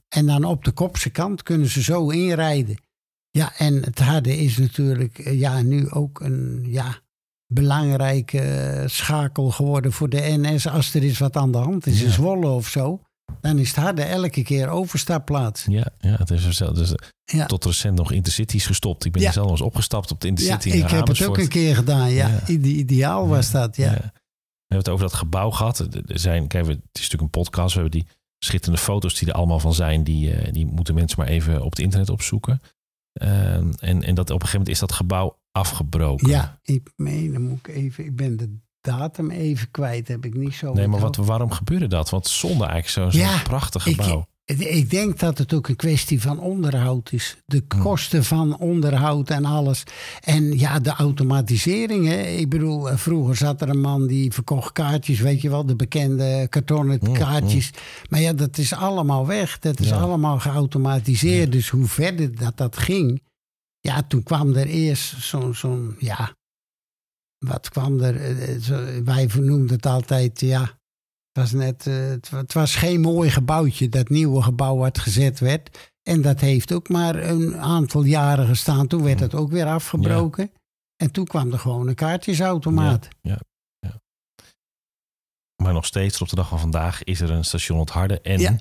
Ja. 0.09 0.19
En 0.21 0.27
dan 0.27 0.45
op 0.45 0.65
de 0.65 0.71
kopse 0.73 1.11
kant 1.11 1.43
kunnen 1.43 1.69
ze 1.69 1.83
zo 1.83 2.09
inrijden. 2.11 2.77
Ja, 3.31 3.53
en 3.57 3.83
het 3.83 3.99
harde 3.99 4.37
is 4.37 4.57
natuurlijk 4.57 5.19
eh, 5.19 5.39
ja, 5.41 5.63
nu 5.63 5.91
ook 5.91 6.21
een 6.21 6.65
ja, 6.67 6.99
belangrijke 7.53 8.41
eh, 8.41 8.89
schakel 8.89 9.51
geworden 9.51 9.93
voor 9.93 10.09
de 10.09 10.21
NS. 10.21 10.67
Als 10.69 10.95
er 10.95 11.03
is 11.05 11.19
wat 11.19 11.37
aan 11.37 11.53
de 11.53 11.59
hand 11.59 11.87
is 11.87 12.01
in 12.01 12.07
Ja. 12.07 12.13
Zwolle 12.13 12.49
of 12.49 12.69
zo, 12.69 13.01
dan 13.41 13.59
is 13.59 13.69
het 13.69 13.77
harde 13.77 14.03
elke 14.03 14.43
keer 14.43 14.69
overstapplaats. 14.69 15.65
Ja, 15.69 15.87
ja, 15.99 16.15
het 16.17 16.31
is. 16.31 16.59
Dus, 16.59 16.93
Ja. 17.25 17.47
Tot 17.47 17.65
recent 17.65 17.97
nog 17.99 18.13
intercities 18.13 18.67
gestopt. 18.67 19.05
Ik 19.05 19.13
ben 19.13 19.21
Ja. 19.21 19.27
hier 19.27 19.37
zelf 19.37 19.51
eens 19.51 19.61
opgestapt 19.61 20.11
op 20.11 20.21
de 20.21 20.27
Ja, 20.27 20.33
intercity 20.33 20.69
ik 20.69 20.83
naar 20.83 20.91
heb 20.95 21.07
het 21.07 21.23
ook 21.27 21.39
een 21.39 21.49
keer 21.49 21.75
gedaan. 21.75 22.11
Ja, 22.11 22.29
Ja. 22.29 22.47
Ide- 22.47 22.69
ideaal 22.69 23.29
was 23.29 23.51
dat. 23.51 23.77
Ja. 23.77 23.91
We 23.91 24.75
hebben 24.75 24.79
het 24.79 24.89
over 24.89 25.05
dat 25.09 25.15
gebouw 25.15 25.51
gehad. 25.51 25.79
Er 25.79 26.19
zijn, 26.19 26.47
kijk, 26.47 26.67
het 26.67 26.79
is 26.79 26.83
natuurlijk 26.93 27.23
een 27.23 27.31
podcast. 27.43 27.75
We 27.75 27.81
hebben 27.81 28.01
die 28.01 28.09
schitterende 28.39 28.83
foto's 28.83 29.15
die 29.15 29.29
er 29.29 29.35
allemaal 29.35 29.61
van 29.61 29.75
zijn. 29.75 30.05
Die, 30.05 30.33
eh, 30.33 30.53
die 30.53 30.67
moeten 30.67 30.95
mensen 30.95 31.19
maar 31.19 31.29
even 31.29 31.65
op 31.65 31.71
het 31.71 31.79
internet 31.79 32.11
opzoeken. 32.11 32.61
Ehm, 33.13 33.73
en, 33.79 34.03
en 34.03 34.15
dat 34.15 34.31
op 34.31 34.41
een 34.41 34.47
gegeven 34.47 34.51
moment 34.51 34.69
is 34.69 34.79
dat 34.79 34.93
gebouw 34.93 35.39
afgebroken. 35.53 36.29
Ja, 36.29 36.59
ik 36.63 36.93
meen, 36.97 37.33
dan 37.33 37.43
moet 37.43 37.59
ik 37.59 37.69
even, 37.69 38.05
ik 38.05 38.17
ben 38.17 38.37
de 38.37 38.57
datum 38.81 39.31
even 39.31 39.71
kwijt, 39.71 40.09
heb 40.09 40.25
ik 40.25 40.35
niet 40.35 40.55
zo. 40.55 40.73
Nee, 40.73 40.89
maar 40.89 41.01
wat, 41.01 41.17
waarom 41.17 41.51
gebeurde 41.51 41.87
dat? 41.87 42.11
Want 42.11 42.27
zonde 42.27 42.65
eigenlijk 42.65 43.13
zo'n 43.13 43.21
Ja, 43.21 43.43
prachtig 43.43 43.83
gebouw. 43.83 44.21
Ik, 44.21 44.27
ik 44.57 44.91
denk 44.91 45.19
dat 45.19 45.39
het 45.39 45.53
ook 45.55 45.69
een 45.69 45.77
kwestie 45.77 46.21
van 46.21 46.39
onderhoud 46.41 47.13
is. 47.13 47.37
De 47.47 47.63
Hmm. 47.69 47.81
kosten 47.83 48.25
van 48.25 48.59
onderhoud 48.59 49.31
en 49.31 49.45
alles. 49.45 49.83
En 50.21 50.59
ja, 50.59 50.79
de 50.79 50.91
automatisering. 50.91 52.07
Hè. 52.07 52.21
Ik 52.23 52.49
bedoel, 52.49 52.91
eh, 52.91 52.97
vroeger 52.97 53.37
zat 53.37 53.61
er 53.61 53.69
een 53.69 53.81
man 53.81 54.07
die 54.07 54.33
verkocht 54.33 54.73
kaartjes, 54.73 55.21
weet 55.21 55.41
je 55.41 55.49
wel, 55.51 55.67
de 55.67 55.77
bekende 55.77 56.47
kartonnen 56.49 56.99
Mm, 57.03 57.13
kaartjes. 57.13 57.71
Maar 58.11 58.21
ja, 58.21 58.33
dat 58.33 58.59
is 58.59 58.73
allemaal 58.73 59.27
weg. 59.27 59.59
Dat 59.59 59.81
is 59.81 59.89
Ja. 59.89 59.97
allemaal 59.97 60.39
geautomatiseerd. 60.39 61.45
Ja. 61.45 61.51
Dus 61.51 61.69
hoe 61.69 61.87
verder 61.87 62.37
dat, 62.37 62.57
dat 62.57 62.77
ging. 62.77 63.23
Ja, 63.81 64.03
toen 64.03 64.23
kwam 64.23 64.55
er 64.55 64.67
eerst 64.67 65.23
zo'n, 65.23 65.55
zo'n 65.55 65.97
ja, 65.99 66.33
wat 67.39 67.69
kwam 67.69 68.01
er? 68.01 68.17
eh, 68.17 68.55
eh, 68.71 69.05
Wij 69.05 69.29
noemden 69.41 69.77
het 69.77 69.87
altijd, 69.87 70.41
ja, 70.41 70.78
was 71.39 71.53
net, 71.53 71.87
eh, 71.87 71.95
het, 72.09 72.31
het 72.31 72.53
was 72.53 72.75
geen 72.77 73.01
mooi 73.01 73.31
gebouwtje, 73.31 73.89
dat 73.89 74.09
nieuwe 74.09 74.43
gebouw 74.43 74.77
wat 74.77 74.99
gezet 74.99 75.39
werd. 75.39 75.93
En 76.03 76.23
dat 76.23 76.41
heeft 76.41 76.73
ook 76.73 76.89
maar 76.89 77.15
een 77.17 77.57
aantal 77.57 78.03
jaren 78.03 78.47
gestaan. 78.47 78.87
Toen 78.87 79.03
werd 79.03 79.21
het 79.21 79.35
ook 79.35 79.51
weer 79.51 79.67
afgebroken. 79.67 80.51
En 80.97 81.11
toen 81.13 81.25
kwam 81.27 81.53
er 81.53 81.59
gewoon 81.59 81.89
een 81.89 81.95
kaartjesautomaat. 81.95 83.09
Ja, 83.21 83.31
ja, 83.31 83.39
ja. 83.89 84.01
Maar 85.63 85.73
nog 85.73 85.87
steeds 85.87 86.21
op 86.23 86.29
de 86.29 86.37
dag 86.37 86.49
van 86.49 86.59
vandaag 86.61 87.05
is 87.05 87.21
er 87.21 87.31
een 87.31 87.45
station 87.45 87.81
Het 87.81 87.91
Harde. 87.91 88.21
En 88.21 88.61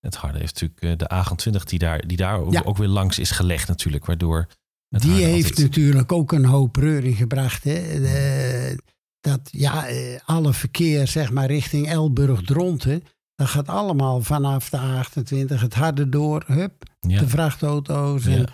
het 0.00 0.14
Harde 0.16 0.38
heeft 0.38 0.60
natuurlijk 0.60 1.00
eh, 1.02 1.08
de 1.08 1.58
A28 1.60 1.62
die 1.64 1.78
daar, 1.78 2.06
die 2.06 2.16
daar 2.16 2.40
ook, 2.64 2.76
weer 2.76 2.88
langs 2.88 3.18
is 3.18 3.30
gelegd 3.30 3.68
natuurlijk. 3.68 4.04
Waardoor 4.06 4.46
het 4.88 5.02
Die 5.02 5.24
heeft 5.24 5.48
altijd- 5.48 5.58
natuurlijk 5.68 6.12
ook 6.12 6.32
een 6.32 6.44
hoop 6.44 6.76
reuring 6.76 7.16
gebracht. 7.16 7.64
Hè? 7.64 8.00
De- 8.00 8.78
dat 9.26 9.48
ja, 9.50 9.86
eh, 9.86 10.18
alle 10.24 10.52
verkeer 10.52 11.06
zeg 11.06 11.30
maar 11.32 11.46
richting 11.46 11.88
Elburg-Dronten. 11.88 13.02
Dat 13.34 13.48
gaat 13.48 13.68
allemaal 13.68 14.22
vanaf 14.22 14.70
de 14.70 14.78
A28 14.78 15.60
het 15.60 15.74
harde 15.74 16.08
door. 16.08 16.44
Hup, 16.46 16.82
ja, 17.00 17.18
de 17.20 17.28
vrachtauto's. 17.28 18.26
En, 18.26 18.38
ja, 18.38 18.44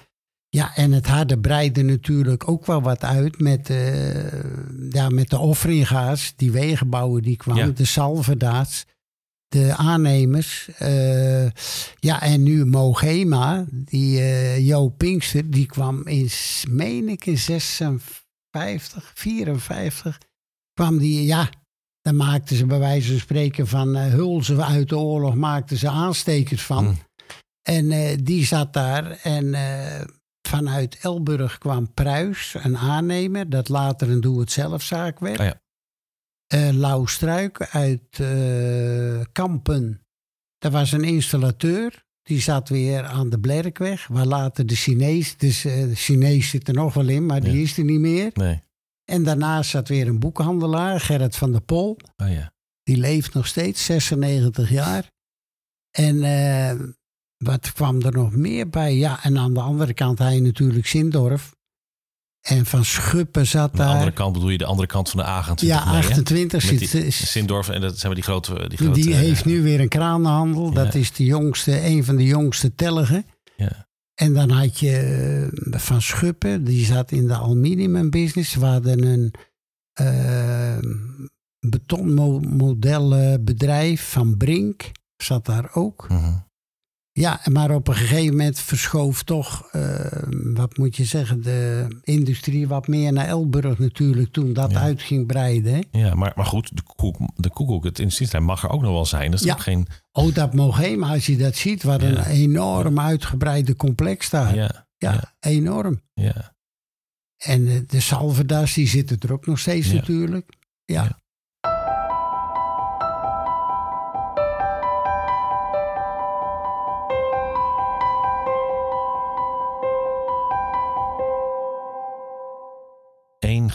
Ja, 0.49 0.75
en 0.77 0.93
het 0.93 1.07
harde 1.07 1.39
breidde 1.39 1.83
natuurlijk 1.83 2.49
ook 2.49 2.67
wel 2.67 2.83
wat 2.83 3.03
uit 3.05 3.41
met, 3.41 3.71
eh, 3.71 4.33
ja, 4.91 5.09
met 5.09 5.31
de 5.31 5.39
offeringa's, 5.39 6.33
die 6.37 6.51
wegenbouwen 6.53 7.23
die 7.23 7.37
kwamen, 7.37 7.67
Ja. 7.67 7.73
de 7.73 7.85
salverdaats, 7.85 8.85
de 9.49 9.75
aannemers. 9.77 10.69
eh, 10.79 11.45
ja, 12.01 12.23
en 12.23 12.43
nu 12.43 12.65
Mogema, 12.67 13.65
die 13.71 14.19
eh 14.21 14.67
Jo 14.67 14.89
Pinkster, 14.89 15.51
die 15.51 15.67
kwam 15.67 16.07
in, 16.07 16.29
meen 16.71 17.09
ik, 17.09 17.27
in 17.27 17.39
56, 17.39 19.11
54, 19.15 20.19
kwam 20.83 20.99
die, 20.99 21.25
ja, 21.25 21.51
dan 22.01 22.17
maakten 22.17 22.57
ze 22.57 22.67
bij 22.67 22.79
wijze 22.79 23.11
van 23.11 23.21
spreken 23.21 23.67
van 23.67 23.97
eh, 23.97 24.07
hulzen 24.07 24.65
uit 24.65 24.89
de 24.89 24.99
oorlog, 24.99 25.35
maakten 25.35 25.77
ze 25.77 25.89
aanstekers 25.89 26.63
van. 26.63 26.85
Hm. 26.85 26.95
En 27.63 27.91
eh, 27.91 28.19
die 28.23 28.45
zat 28.45 28.73
daar 28.73 29.11
en 29.11 29.55
eh, 29.55 30.05
vanuit 30.49 30.99
Elburg 31.01 31.59
kwam 31.59 31.93
Pruis, 31.95 32.55
een 32.59 32.77
aannemer, 32.77 33.51
dat 33.51 33.69
later 33.69 34.11
een 34.11 34.21
doe-het-zelfzaak 34.21 35.19
werd. 35.19 35.41
Oh 35.41 35.47
ja. 35.47 35.61
Lau 36.73 37.09
Struik 37.09 37.69
uit 37.71 38.21
Kampen, 39.33 40.07
dat 40.59 40.73
was 40.73 40.93
een 40.93 41.05
installateur. 41.05 42.05
Die 42.23 42.41
zat 42.41 42.69
weer 42.69 43.05
aan 43.05 43.31
de 43.31 43.39
Blerkweg, 43.41 44.07
waar 44.07 44.27
later 44.27 44.67
de 44.67 44.75
Chinees, 44.75 45.37
dus 45.37 45.63
de 45.63 45.95
Chinees 45.95 46.49
zit 46.51 46.69
er 46.69 46.75
nog 46.75 46.95
wel 46.95 47.09
in, 47.09 47.27
maar 47.27 47.41
die 47.41 47.63
is 47.63 47.79
er 47.79 47.85
niet 47.85 48.01
meer. 48.01 48.31
nee. 48.35 48.63
En 49.13 49.23
daarnaast 49.23 49.71
zat 49.71 49.89
weer 49.89 50.09
een 50.09 50.19
boekhandelaar, 50.19 51.01
Gerrit 51.01 51.37
van 51.37 51.53
der 51.53 51.61
Pol. 51.61 51.99
Oh 52.17 52.29
ja. 52.29 52.53
Die 52.83 52.97
leeft 52.97 53.35
nog 53.35 53.47
steeds, 53.47 53.85
96 53.85 54.71
jaar. 54.71 55.11
En 55.91 56.23
eh, 56.23 56.81
wat 57.37 57.73
kwam 57.73 58.03
er 58.03 58.13
nog 58.13 58.33
meer 58.33 58.69
bij? 58.69 58.97
Ja, 58.97 59.25
en 59.25 59.39
aan 59.39 59.55
de 59.55 59.61
andere 59.61 59.95
kant 59.95 60.19
hij 60.19 60.41
natuurlijk 60.41 60.87
Sindorf. 60.87 61.55
En 62.41 62.67
Van 62.67 62.85
Schuppen 62.85 63.47
zat 63.47 63.63
Aan 63.63 63.71
de 63.71 63.77
daar. 63.77 63.89
andere 63.89 64.13
kant 64.13 64.33
bedoel 64.33 64.49
je 64.49 64.59
de 64.59 64.65
andere 64.65 64.89
kant 64.89 65.11
van 65.11 65.21
de 65.21 65.27
A28 65.27 65.67
ja, 65.67 65.85
mee, 65.85 65.95
hè? 65.95 66.09
28 66.09 66.71
Met 66.71 66.89
zit. 66.89 67.13
Sindorf 67.13 67.69
en 67.69 67.81
dat 67.81 67.99
zijn 67.99 68.09
we 68.09 68.15
die 68.15 68.25
grote... 68.25 68.69
Die, 68.69 68.79
grote, 68.79 69.01
die 69.01 69.13
eh, 69.13 69.19
heeft 69.19 69.45
nu 69.45 69.63
weer 69.63 69.81
een 69.81 69.89
kranenhandel. 69.89 70.73
Dat 70.73 70.95
is 70.95 71.13
de 71.13 71.25
jongste, 71.25 71.85
een 71.85 72.05
van 72.05 72.17
de 72.17 72.25
jongste 72.25 72.75
telligen. 72.75 73.27
Ja. 73.57 73.87
En 74.23 74.33
dan 74.33 74.51
had 74.51 74.79
je 74.79 74.97
eh, 75.73 75.81
Van 75.81 76.03
Schuppen, 76.03 76.65
die 76.65 76.85
zat 76.85 77.13
in 77.13 77.27
de 77.27 77.35
aluminium 77.35 78.11
business. 78.11 78.55
We 78.55 78.67
hadden 78.67 79.05
een 79.05 79.35
eh 79.93 80.79
betonmodellenbedrijf 81.61 84.11
van 84.11 84.37
Brink, 84.37 84.91
zat 85.17 85.47
daar 85.47 85.71
ook. 85.75 86.09
mhm. 86.09 86.35
Ja, 87.15 87.41
maar 87.51 87.71
op 87.75 87.89
een 87.89 87.95
gegeven 87.95 88.31
moment 88.37 88.59
verschoof 88.61 89.23
toch, 89.23 89.69
eh, 89.71 90.23
wat 90.55 90.77
moet 90.77 90.97
je 90.97 91.05
zeggen, 91.05 91.43
de 91.43 91.87
industrie 92.03 92.69
wat 92.69 92.87
meer 92.89 93.13
naar 93.13 93.27
Elburg 93.27 93.79
natuurlijk 93.79 94.33
toen 94.33 94.53
dat 94.53 94.71
Ja. 94.71 94.81
uit 94.81 95.03
ging 95.03 95.27
breiden. 95.27 95.73
hè. 95.75 95.81
Ja, 95.99 96.15
maar, 96.15 96.33
maar 96.37 96.47
goed, 96.47 96.77
de, 96.77 96.83
koek, 96.97 97.17
de 97.35 97.51
koekoek, 97.51 97.85
het 97.85 97.99
instituut 97.99 98.41
mag 98.41 98.63
er 98.63 98.71
ook 98.71 98.83
nog 98.83 98.93
wel 98.93 99.07
zijn. 99.07 99.31
Dat 99.31 99.41
is 99.41 99.47
Ja. 99.47 99.57
geen... 99.57 99.87
Oh, 100.13 100.35
dat 100.35 100.55
mogen, 100.55 100.99
maar 100.99 101.11
als 101.11 101.27
je 101.27 101.37
dat 101.37 101.57
ziet, 101.57 101.83
wat 101.83 102.03
een 102.03 102.25
enorm 102.25 103.01
uitgebreide 103.01 103.77
complex 103.77 104.31
daar. 104.31 104.55
Ja, 104.55 104.87
Ja, 104.99 105.35
enorm. 105.41 106.01
ja. 106.15 106.55
En 107.37 107.67
eh, 107.69 107.77
de 107.87 108.01
Salverdas, 108.01 108.75
die 108.75 108.89
zitten 108.89 109.19
er 109.21 109.33
ook 109.33 109.47
nog 109.47 109.59
steeds 109.59 109.93
natuurlijk. 109.93 110.53
Ja. 110.85 111.21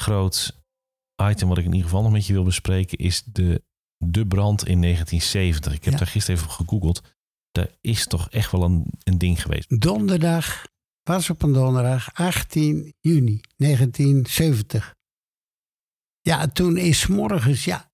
Groot 0.08 0.60
item 1.24 1.48
wat 1.48 1.58
ik 1.58 1.66
in 1.66 1.72
ieder 1.72 1.88
geval 1.90 2.04
nog 2.04 2.12
met 2.12 2.26
je 2.28 2.34
wil 2.34 2.44
bespreken 2.44 2.98
is 2.98 3.24
de, 3.24 3.64
de 3.98 4.26
brand 4.28 4.68
in 4.68 4.82
1970. 4.82 5.74
Ik 5.74 5.84
heb 5.84 5.94
Ja. 5.94 6.00
daar 6.00 6.08
gisteren 6.08 6.40
even 6.40 6.52
op 6.52 6.56
gegoogeld. 6.58 7.02
Daar 7.52 7.70
is 7.82 8.08
toch 8.08 8.30
echt 8.30 8.52
wel 8.52 8.64
een, 8.64 8.86
een 9.04 9.18
ding 9.18 9.42
geweest. 9.42 9.82
Donderdag, 9.82 10.66
was 11.04 11.30
op 11.30 11.42
een 11.42 11.54
donderdag, 11.54 12.14
18 12.14 12.94
juni 13.00 13.42
1970. 13.56 14.96
Ja, 16.22 16.48
toen 16.48 16.78
is 16.78 17.00
's 17.00 17.08
morgens, 17.08 17.66
ja, 17.66 17.92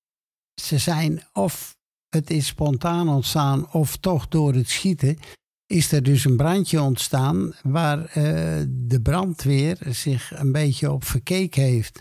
ze 0.62 0.77
zijn 0.77 1.24
of 1.34 1.75
het 2.10 2.29
is 2.29 2.48
spontaan 2.48 3.10
ontstaan 3.10 3.72
of 3.72 3.98
toch 3.98 4.27
door 4.27 4.53
het 4.53 4.70
schieten 4.70 5.17
is 5.65 5.91
er 5.91 6.03
dus 6.03 6.25
een 6.25 6.38
brandje 6.38 6.82
ontstaan 6.82 7.53
waar 7.63 8.05
eh, 8.05 8.63
de 8.67 9.00
brandweer 9.01 9.77
zich 9.89 10.39
een 10.39 10.51
beetje 10.51 10.91
op 10.91 11.03
verkeken 11.03 11.63
heeft. 11.63 12.00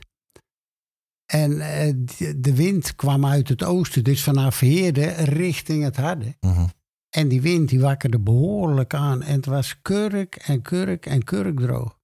En 1.32 1.60
eh, 1.60 1.92
de- 2.36 2.54
wind 2.54 2.96
kwam 2.96 3.26
uit 3.26 3.48
het 3.48 3.62
oosten, 3.62 4.04
dus 4.04 4.22
vanaf 4.22 4.60
Heerde 4.60 5.06
richting 5.12 5.82
het 5.82 5.96
Harde. 5.96 6.36
Mhm. 6.40 6.66
En 7.16 7.28
die 7.28 7.40
wind 7.40 7.68
die 7.68 7.80
wakkerde 7.80 8.18
behoorlijk 8.18 8.94
aan. 8.94 9.22
En 9.22 9.34
het 9.34 9.46
was 9.46 9.82
kurk 9.82 10.36
en 10.36 10.62
kurk 10.62 11.06
en 11.06 11.24
kurkdroog. 11.24 11.98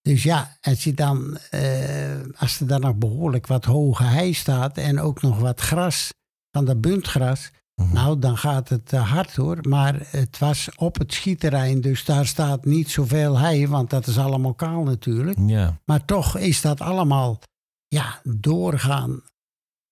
Dus 0.00 0.22
ja, 0.22 0.56
als, 0.60 0.84
je 0.84 0.94
dan, 0.94 1.38
eh, 1.50 2.20
als 2.36 2.60
er 2.60 2.66
dan 2.66 2.80
nog 2.80 2.96
behoorlijk 2.96 3.46
wat 3.46 3.64
hoge 3.64 4.02
hei 4.02 4.34
staat 4.34 4.78
en 4.78 5.00
ook 5.00 5.22
nog 5.22 5.38
wat 5.38 5.60
gras 5.60 6.10
van 6.50 6.64
dat 6.64 6.80
buntgras, 6.80 7.50
Mhm. 7.82 7.92
Nou, 7.94 8.18
dan 8.18 8.36
gaat 8.36 8.68
het 8.68 8.92
eh, 8.92 9.10
hard 9.10 9.36
hoor. 9.36 9.58
Maar 9.68 10.06
het 10.06 10.38
was 10.38 10.68
op 10.76 10.98
het 10.98 11.12
schietterrein, 11.12 11.80
dus 11.80 12.04
daar 12.04 12.26
staat 12.26 12.64
niet 12.64 12.90
zoveel 12.90 13.38
hei, 13.38 13.68
want 13.68 13.90
dat 13.90 14.06
is 14.06 14.18
allemaal 14.18 14.54
kaal 14.54 14.82
natuurlijk. 14.82 15.38
Ja. 15.46 15.80
Maar 15.84 16.04
toch 16.04 16.36
is 16.36 16.60
dat 16.60 16.80
allemaal 16.80 17.38
ja, 17.88 18.20
doorgaan. 18.24 19.22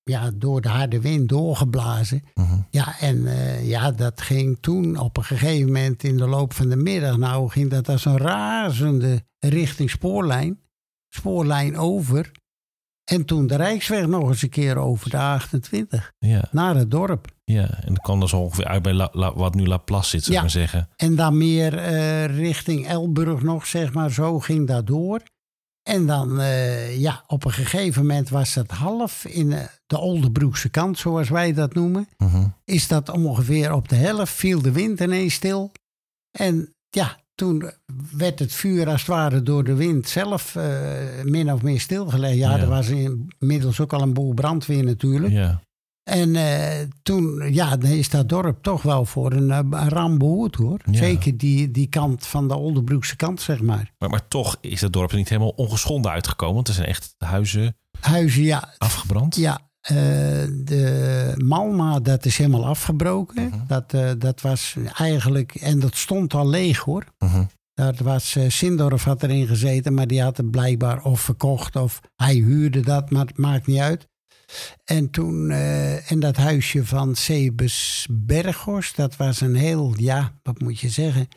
Ja, 0.02 0.30
door 0.34 0.60
de 0.60 0.68
harde 0.68 1.00
wind 1.00 1.28
doorgeblazen. 1.28 2.22
Mhm. 2.34 2.58
Ja, 2.70 3.00
en 3.00 3.26
eh, 3.26 3.68
ja, 3.68 3.90
dat 3.90 4.20
ging 4.20 4.58
toen 4.60 4.98
op 4.98 5.16
een 5.16 5.24
gegeven 5.24 5.66
moment 5.66 6.02
in 6.02 6.16
de 6.16 6.26
loop 6.26 6.52
van 6.52 6.68
de 6.68 6.76
middag. 6.76 7.16
Nou, 7.16 7.48
ging 7.48 7.70
dat 7.70 7.88
als 7.88 8.04
een 8.04 8.16
razende 8.16 9.24
richting 9.38 9.90
spoorlijn. 9.90 10.60
Spoorlijn 11.08 11.76
over. 11.76 12.32
En 13.04 13.24
toen 13.24 13.46
de 13.46 13.56
Rijksweg 13.56 14.06
nog 14.06 14.28
eens 14.28 14.42
een 14.42 14.48
keer 14.48 14.76
over 14.76 15.10
de 15.10 15.18
28 15.18 16.12
Ja. 16.18 16.44
naar 16.50 16.74
het 16.74 16.90
dorp. 16.90 17.32
ja. 17.44 17.70
En 17.70 17.94
dat 17.94 18.02
kwam 18.02 18.28
zo 18.28 18.36
ongeveer 18.36 18.64
uit 18.66 18.82
bij 18.82 18.92
La- 18.92 19.08
La- 19.12 19.34
wat 19.34 19.54
nu 19.54 19.66
La 19.66 19.76
Place 19.76 20.08
zit, 20.08 20.20
zou 20.24 20.30
ik 20.30 20.34
Ja. 20.34 20.40
maar 20.40 20.50
zeggen. 20.50 20.88
En 20.96 21.14
dan 21.16 21.36
meer 21.38 21.78
eh, 21.78 22.24
richting 22.24 22.86
Elburg 22.86 23.42
nog, 23.42 23.66
zeg 23.66 23.92
maar. 23.92 24.10
Zo 24.10 24.40
ging 24.40 24.66
dat 24.66 24.86
door. 24.86 25.22
En 25.82 26.06
dan, 26.06 26.40
eh, 26.40 26.98
ja, 27.00 27.24
op 27.26 27.44
een 27.44 27.52
gegeven 27.52 28.02
moment 28.02 28.28
was 28.28 28.54
het 28.54 28.70
half 28.70 29.24
in 29.24 29.52
eh, 29.52 29.64
de 29.86 29.98
Oldebroekse 29.98 30.68
kant, 30.68 30.98
zoals 30.98 31.28
wij 31.28 31.52
dat 31.52 31.74
noemen. 31.74 32.08
Mhm. 32.16 32.46
Is 32.64 32.88
dat 32.88 33.08
ongeveer 33.08 33.72
op 33.72 33.88
de 33.88 33.96
helft, 33.96 34.32
viel 34.32 34.62
de 34.62 34.72
wind 34.72 35.00
ineens 35.00 35.34
stil. 35.34 35.72
En 36.38 36.74
ja, 36.90 37.18
toen 37.34 37.70
werd 38.16 38.38
het 38.38 38.52
vuur 38.52 38.88
als 38.88 39.00
het 39.00 39.10
ware 39.10 39.42
door 39.42 39.64
de 39.64 39.74
wind 39.74 40.08
zelf 40.08 40.56
eh, 40.56 40.64
min 41.22 41.52
of 41.52 41.62
meer 41.62 41.80
stilgelegd. 41.80 42.36
Ja, 42.36 42.56
Ja. 42.56 42.62
er 42.62 42.68
was 42.68 42.88
inmiddels 42.88 43.80
ook 43.80 43.92
al 43.92 44.02
een 44.02 44.12
boel 44.14 44.34
brandweer 44.34 44.84
natuurlijk. 44.84 45.32
Ja. 45.32 45.60
En 46.10 46.36
eh, 46.36 46.86
toen 47.02 47.52
ja, 47.52 47.78
is 47.80 48.08
dat 48.10 48.28
dorp 48.28 48.62
toch 48.62 48.82
wel 48.82 49.04
voor 49.04 49.32
een, 49.32 49.50
eh, 49.50 49.58
een 49.58 49.88
ramp 49.88 50.18
behoed 50.18 50.54
hoor. 50.54 50.80
Ja. 50.84 50.98
Zeker 50.98 51.36
die, 51.36 51.70
die 51.70 51.86
kant 51.88 52.26
van 52.26 52.48
de 52.48 52.54
Oldebroekse 52.54 53.16
kant, 53.16 53.40
zeg 53.40 53.60
maar. 53.60 53.92
Maar, 53.98 54.10
maar 54.10 54.28
toch 54.28 54.56
is 54.60 54.80
het 54.80 54.92
dorp 54.92 55.10
er 55.10 55.16
niet 55.16 55.28
helemaal 55.28 55.52
ongeschonden 55.56 56.10
uitgekomen. 56.10 56.54
Want 56.54 56.68
er 56.68 56.74
zijn 56.74 56.88
echt 56.88 57.14
huizen 57.18 57.76
Huizen, 58.00 58.42
ja. 58.42 58.74
afgebrand. 58.78 59.36
Ja, 59.36 59.60
eh, 59.84 59.96
de 60.50 61.34
Malma, 61.44 62.00
dat 62.00 62.24
is 62.24 62.36
helemaal 62.36 62.66
afgebroken. 62.66 63.48
Mhm. 63.48 63.66
dat, 63.66 63.94
eh, 63.94 64.10
dat 64.18 64.40
was 64.40 64.76
eigenlijk, 64.96 65.54
en 65.54 65.80
dat 65.80 65.96
stond 65.96 66.34
al 66.34 66.48
leeg 66.48 66.78
hoor. 66.78 67.04
Mhm. 67.18 67.44
Dat 67.74 67.98
was, 67.98 68.36
eh 68.36 68.48
Sindorf 68.48 69.04
had 69.04 69.22
erin 69.22 69.46
gezeten, 69.46 69.94
maar 69.94 70.06
die 70.06 70.22
had 70.22 70.36
het 70.36 70.50
blijkbaar 70.50 71.02
of 71.02 71.20
verkocht 71.20 71.76
of 71.76 72.00
hij 72.16 72.34
huurde 72.34 72.80
dat, 72.80 73.10
maar 73.10 73.26
het 73.26 73.38
maakt 73.38 73.66
niet 73.66 73.78
uit. 73.78 74.08
En 74.84 75.10
toen, 75.10 75.50
en 75.50 76.20
dat 76.20 76.36
huisje 76.36 76.84
van 76.84 77.14
Sebes 77.14 78.06
Berghorst, 78.10 78.96
dat 78.96 79.16
was 79.16 79.40
een 79.40 79.54
heel, 79.54 79.94
ja, 79.96 80.38
wat 80.42 80.60
moet 80.60 80.80
je 80.80 80.88
zeggen. 80.88 81.28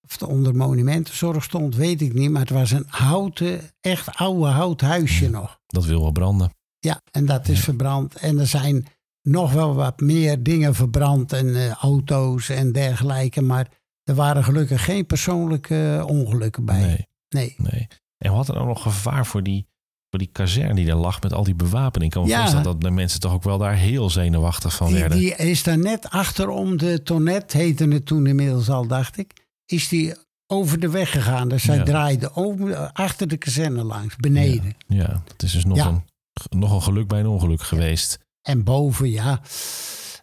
Of 0.00 0.12
het 0.12 0.22
onder 0.22 0.56
monumentenzorg 0.56 1.44
stond, 1.44 1.76
weet 1.76 2.00
ik 2.00 2.12
niet, 2.12 2.30
maar 2.30 2.40
het 2.40 2.50
was 2.50 2.70
een 2.70 2.86
houten, 2.88 3.60
echt 3.80 4.16
oude 4.16 4.46
hout 4.46 4.80
huisje 4.80 5.30
nog. 5.30 5.60
Dat 5.66 5.84
wil 5.84 6.00
wel 6.00 6.12
branden. 6.12 6.50
Ja, 6.84 7.00
en 7.10 7.26
dat 7.26 7.48
is 7.48 7.60
verbrand. 7.60 8.14
En 8.14 8.38
er 8.38 8.46
zijn 8.46 8.86
nog 9.22 9.52
wel 9.52 9.74
wat 9.74 10.00
meer 10.00 10.42
dingen 10.42 10.74
verbrand 10.74 11.32
en 11.32 11.54
eh, 11.56 11.70
auto's 11.72 12.48
en 12.48 12.72
dergelijke, 12.72 13.42
maar 13.42 13.68
er 14.02 14.14
waren 14.14 14.44
gelukkig 14.44 14.84
geen 14.84 15.06
persoonlijke 15.06 15.96
eh, 15.98 16.06
ongelukken 16.06 16.64
bij. 16.64 16.80
Nee, 16.80 17.06
nee. 17.28 17.54
nee. 17.58 17.88
En 18.18 18.30
we 18.30 18.36
hadden 18.36 18.56
ook 18.56 18.66
nog 18.66 18.82
gevaar 18.82 19.26
voor 19.26 19.42
die, 19.42 19.66
voor 20.10 20.18
die 20.18 20.28
kazerne 20.32 20.74
die 20.74 20.86
daar 20.86 20.96
lag 20.96 21.22
met 21.22 21.32
al 21.32 21.44
die 21.44 21.54
bewapening. 21.54 22.04
Ik 22.12 22.18
kan 22.18 22.22
me 22.22 22.28
Ja. 22.34 22.38
voorstellen 22.38 22.64
dat 22.64 22.80
de 22.80 22.90
mensen 22.90 23.20
toch 23.20 23.32
ook 23.32 23.42
wel 23.42 23.58
daar 23.58 23.74
heel 23.76 24.10
zenuwachtig 24.10 24.74
van 24.76 24.86
Die, 24.86 24.98
werden. 24.98 25.18
die 25.18 25.34
is 25.36 25.62
daar 25.62 25.78
net 25.78 26.10
achterom 26.10 26.76
de 26.76 27.02
Tonnet, 27.02 27.52
heette 27.52 27.88
het 27.88 28.06
toen 28.06 28.26
inmiddels 28.26 28.68
al, 28.70 28.86
dacht 28.86 29.18
ik. 29.18 29.32
Is 29.66 29.88
die 29.88 30.14
over 30.46 30.80
de 30.80 30.90
weg 30.90 31.10
gegaan. 31.10 31.48
Dus 31.48 31.62
zij 31.62 31.76
Ja. 31.76 31.82
draaide 31.84 32.34
over, 32.34 32.76
achter 32.92 33.28
de 33.28 33.36
kazerne 33.36 33.84
langs, 33.84 34.16
beneden. 34.16 34.74
Ja, 34.86 35.22
dat 35.26 35.42
is 35.42 35.52
dus 35.52 35.64
nog, 35.64 35.86
een, 35.86 36.02
nog 36.50 36.72
een 36.74 36.82
geluk 36.82 37.08
bij 37.08 37.20
een 37.20 37.26
ongeluk 37.26 37.62
geweest. 37.62 38.18
En 38.42 38.64
boven, 38.64 39.10
ja, 39.10 39.40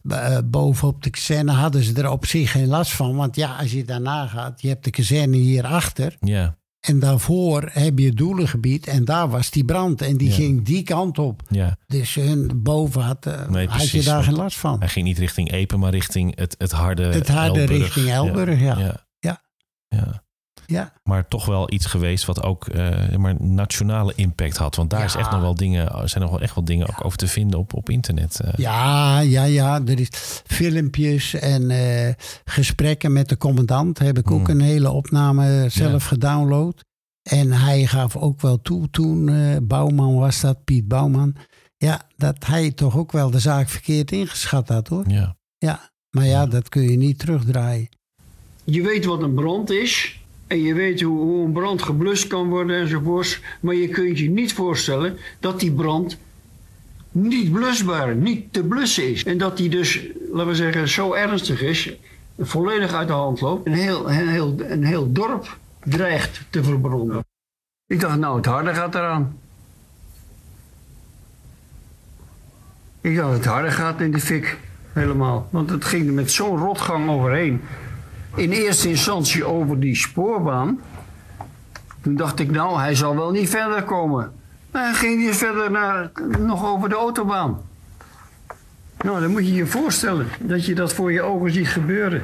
eh, 0.09 0.37
boven 0.45 0.87
op 0.87 1.03
de 1.03 1.09
kazerne 1.09 1.51
hadden 1.51 1.83
ze 1.83 1.93
er 1.93 2.09
op 2.09 2.25
zich 2.25 2.51
geen 2.51 2.67
last 2.67 2.91
van. 2.91 3.15
Want 3.15 3.35
ja, 3.35 3.55
als 3.55 3.71
je 3.71 3.83
daarna 3.85 4.27
gaat, 4.27 4.61
je 4.61 4.67
hebt 4.67 4.83
de 4.83 4.89
kazerne 4.91 5.37
hierachter. 5.37 6.17
Ja, 6.19 6.59
En 6.79 6.99
daarvoor 6.99 7.69
heb 7.71 7.99
je 7.99 8.05
het 8.05 8.17
doelengebied. 8.17 8.87
En 8.87 9.05
daar 9.05 9.29
was 9.29 9.49
die 9.51 9.65
brand. 9.65 10.01
En 10.01 10.17
die 10.17 10.29
Ja. 10.29 10.35
ging 10.35 10.65
die 10.65 10.83
kant 10.83 11.19
op. 11.19 11.41
ja. 11.49 11.77
Dus 11.87 12.15
hun 12.15 12.51
boven 12.63 13.01
had, 13.01 13.25
eh, 13.25 13.47
Nee, 13.49 13.67
had 13.67 13.89
je 13.89 14.03
daar 14.03 14.23
geen 14.23 14.35
last 14.35 14.57
van. 14.57 14.79
Hij 14.79 14.87
ging 14.89 15.05
niet 15.05 15.17
richting 15.17 15.51
Epen, 15.51 15.79
maar 15.79 15.91
richting 15.91 16.35
het, 16.35 16.55
het 16.57 16.71
harde 16.71 17.03
Het 17.03 17.27
harde 17.27 17.59
Elburg. 17.59 17.77
richting 17.81 18.09
Elburg, 18.09 18.59
ja. 18.59 18.77
ja. 19.19 19.41
Ja. 19.87 20.23
Ja. 20.71 20.93
Maar 21.03 21.27
toch 21.27 21.45
wel 21.45 21.71
iets 21.73 21.85
geweest 21.85 22.25
wat 22.25 22.43
ook 22.43 22.67
eh, 22.67 23.15
maar 23.15 23.35
nationale 23.43 24.13
impact 24.15 24.57
had. 24.57 24.75
Want 24.75 24.89
daar 24.89 24.99
Ja. 24.99 25.05
is 25.05 25.15
echt 25.15 25.31
nog 25.31 25.41
wel 25.41 25.55
dingen, 25.55 26.09
zijn 26.09 26.23
nog 26.23 26.31
wel 26.31 26.41
echt 26.41 26.55
wel 26.55 26.63
dingen 26.63 26.87
ook 26.89 27.05
over 27.05 27.17
te 27.17 27.27
vinden 27.27 27.59
op, 27.59 27.73
op 27.73 27.89
internet. 27.89 28.39
eh. 28.39 28.53
Ja, 28.55 29.19
ja, 29.19 29.43
ja. 29.43 29.81
Er 29.85 29.99
is 29.99 30.07
filmpjes 30.45 31.33
en 31.33 31.69
eh, 31.71 32.13
gesprekken 32.45 33.13
met 33.13 33.29
de 33.29 33.37
commandant. 33.37 33.99
Heb 33.99 34.17
ik 34.17 34.31
ook 34.31 34.39
Mm. 34.47 34.49
een 34.49 34.61
hele 34.61 34.89
opname 34.91 35.65
zelf 35.69 36.05
gedownload. 36.05 36.83
En 37.29 37.51
hij 37.51 37.85
gaf 37.85 38.15
ook 38.15 38.41
wel 38.41 38.61
toe 38.61 38.89
toen, 38.89 39.29
eh, 39.29 39.57
Bouwman 39.61 40.15
was 40.15 40.41
dat, 40.41 40.63
Piet 40.63 40.87
Bouwman. 40.87 41.35
Ja, 41.77 42.01
dat 42.17 42.45
hij 42.45 42.71
toch 42.71 42.97
ook 42.97 43.11
wel 43.11 43.29
de 43.31 43.39
zaak 43.39 43.69
verkeerd 43.69 44.11
ingeschat 44.11 44.69
had 44.69 44.87
hoor. 44.87 45.03
Ja. 45.09 45.35
Ja, 45.57 45.91
maar 46.09 46.25
ja, 46.25 46.45
dat 46.45 46.69
kun 46.69 46.81
je 46.81 46.97
niet 46.97 47.19
terugdraaien. 47.19 47.89
Je 48.63 48.81
weet 48.81 49.05
wat 49.05 49.21
een 49.21 49.33
brand 49.33 49.69
is. 49.69 50.20
En 50.51 50.61
je 50.61 50.73
weet 50.73 51.01
hoe, 51.01 51.45
een 51.45 51.51
brand 51.51 51.81
geblust 51.81 52.27
kan 52.27 52.49
worden 52.49 52.79
enzovoorts. 52.79 53.39
Maar 53.59 53.75
je 53.75 53.87
kunt 53.87 54.19
je 54.19 54.29
niet 54.29 54.53
voorstellen 54.53 55.17
dat 55.39 55.59
die 55.59 55.71
brand 55.71 56.17
niet 57.11 57.51
blusbaar, 57.51 58.15
niet 58.15 58.53
te 58.53 58.63
blussen 58.63 59.09
is. 59.09 59.23
En 59.23 59.37
dat 59.37 59.57
die 59.57 59.69
dus, 59.69 60.07
laten 60.31 60.47
we 60.47 60.55
zeggen, 60.55 60.87
zo 60.87 61.13
ernstig 61.13 61.61
is, 61.61 61.93
volledig 62.39 62.93
uit 62.93 63.07
de 63.07 63.13
hand 63.13 63.41
loopt. 63.41 63.67
Een 63.67 63.73
heel, 63.73 64.09
een 64.09 64.27
heel, 64.27 64.55
een 64.57 64.83
heel 64.83 65.11
dorp 65.11 65.57
dreigt 65.83 66.41
te 66.49 66.63
verbranden. 66.63 67.25
Ik 67.87 67.99
dacht, 67.99 68.17
nou, 68.17 68.35
het 68.37 68.45
harde 68.45 68.73
gaat 68.73 68.95
eraan. 68.95 69.39
Ik 73.01 73.15
dacht, 73.15 73.33
het 73.33 73.45
harde 73.45 73.71
gaat 73.71 74.01
in 74.01 74.11
de 74.11 74.19
fik. 74.19 74.57
Helemaal. 74.93 75.47
Want 75.51 75.69
het 75.69 75.85
ging 75.85 76.11
met 76.11 76.31
zo'n 76.31 76.57
rotgang 76.57 77.09
overheen. 77.09 77.61
In 78.35 78.51
eerste 78.51 78.89
instantie 78.89 79.45
over 79.45 79.79
die 79.79 79.95
spoorbaan. 79.95 80.81
Toen 82.01 82.15
dacht 82.15 82.39
ik, 82.39 82.51
nou, 82.51 82.79
hij 82.79 82.95
zal 82.95 83.15
wel 83.15 83.31
niet 83.31 83.49
verder 83.49 83.83
komen. 83.83 84.31
Maar 84.71 84.83
hij 84.83 84.93
ging 84.93 85.23
weer 85.23 85.33
verder 85.33 85.71
naar, 85.71 86.11
nog 86.39 86.65
over 86.65 86.89
de 86.89 86.95
autobaan. 86.95 87.61
Nou, 89.01 89.21
dan 89.21 89.31
moet 89.31 89.47
je 89.47 89.53
je 89.53 89.65
voorstellen 89.65 90.27
dat 90.39 90.65
je 90.65 90.75
dat 90.75 90.93
voor 90.93 91.11
je 91.11 91.21
ogen 91.21 91.51
ziet 91.51 91.67
gebeuren. 91.67 92.23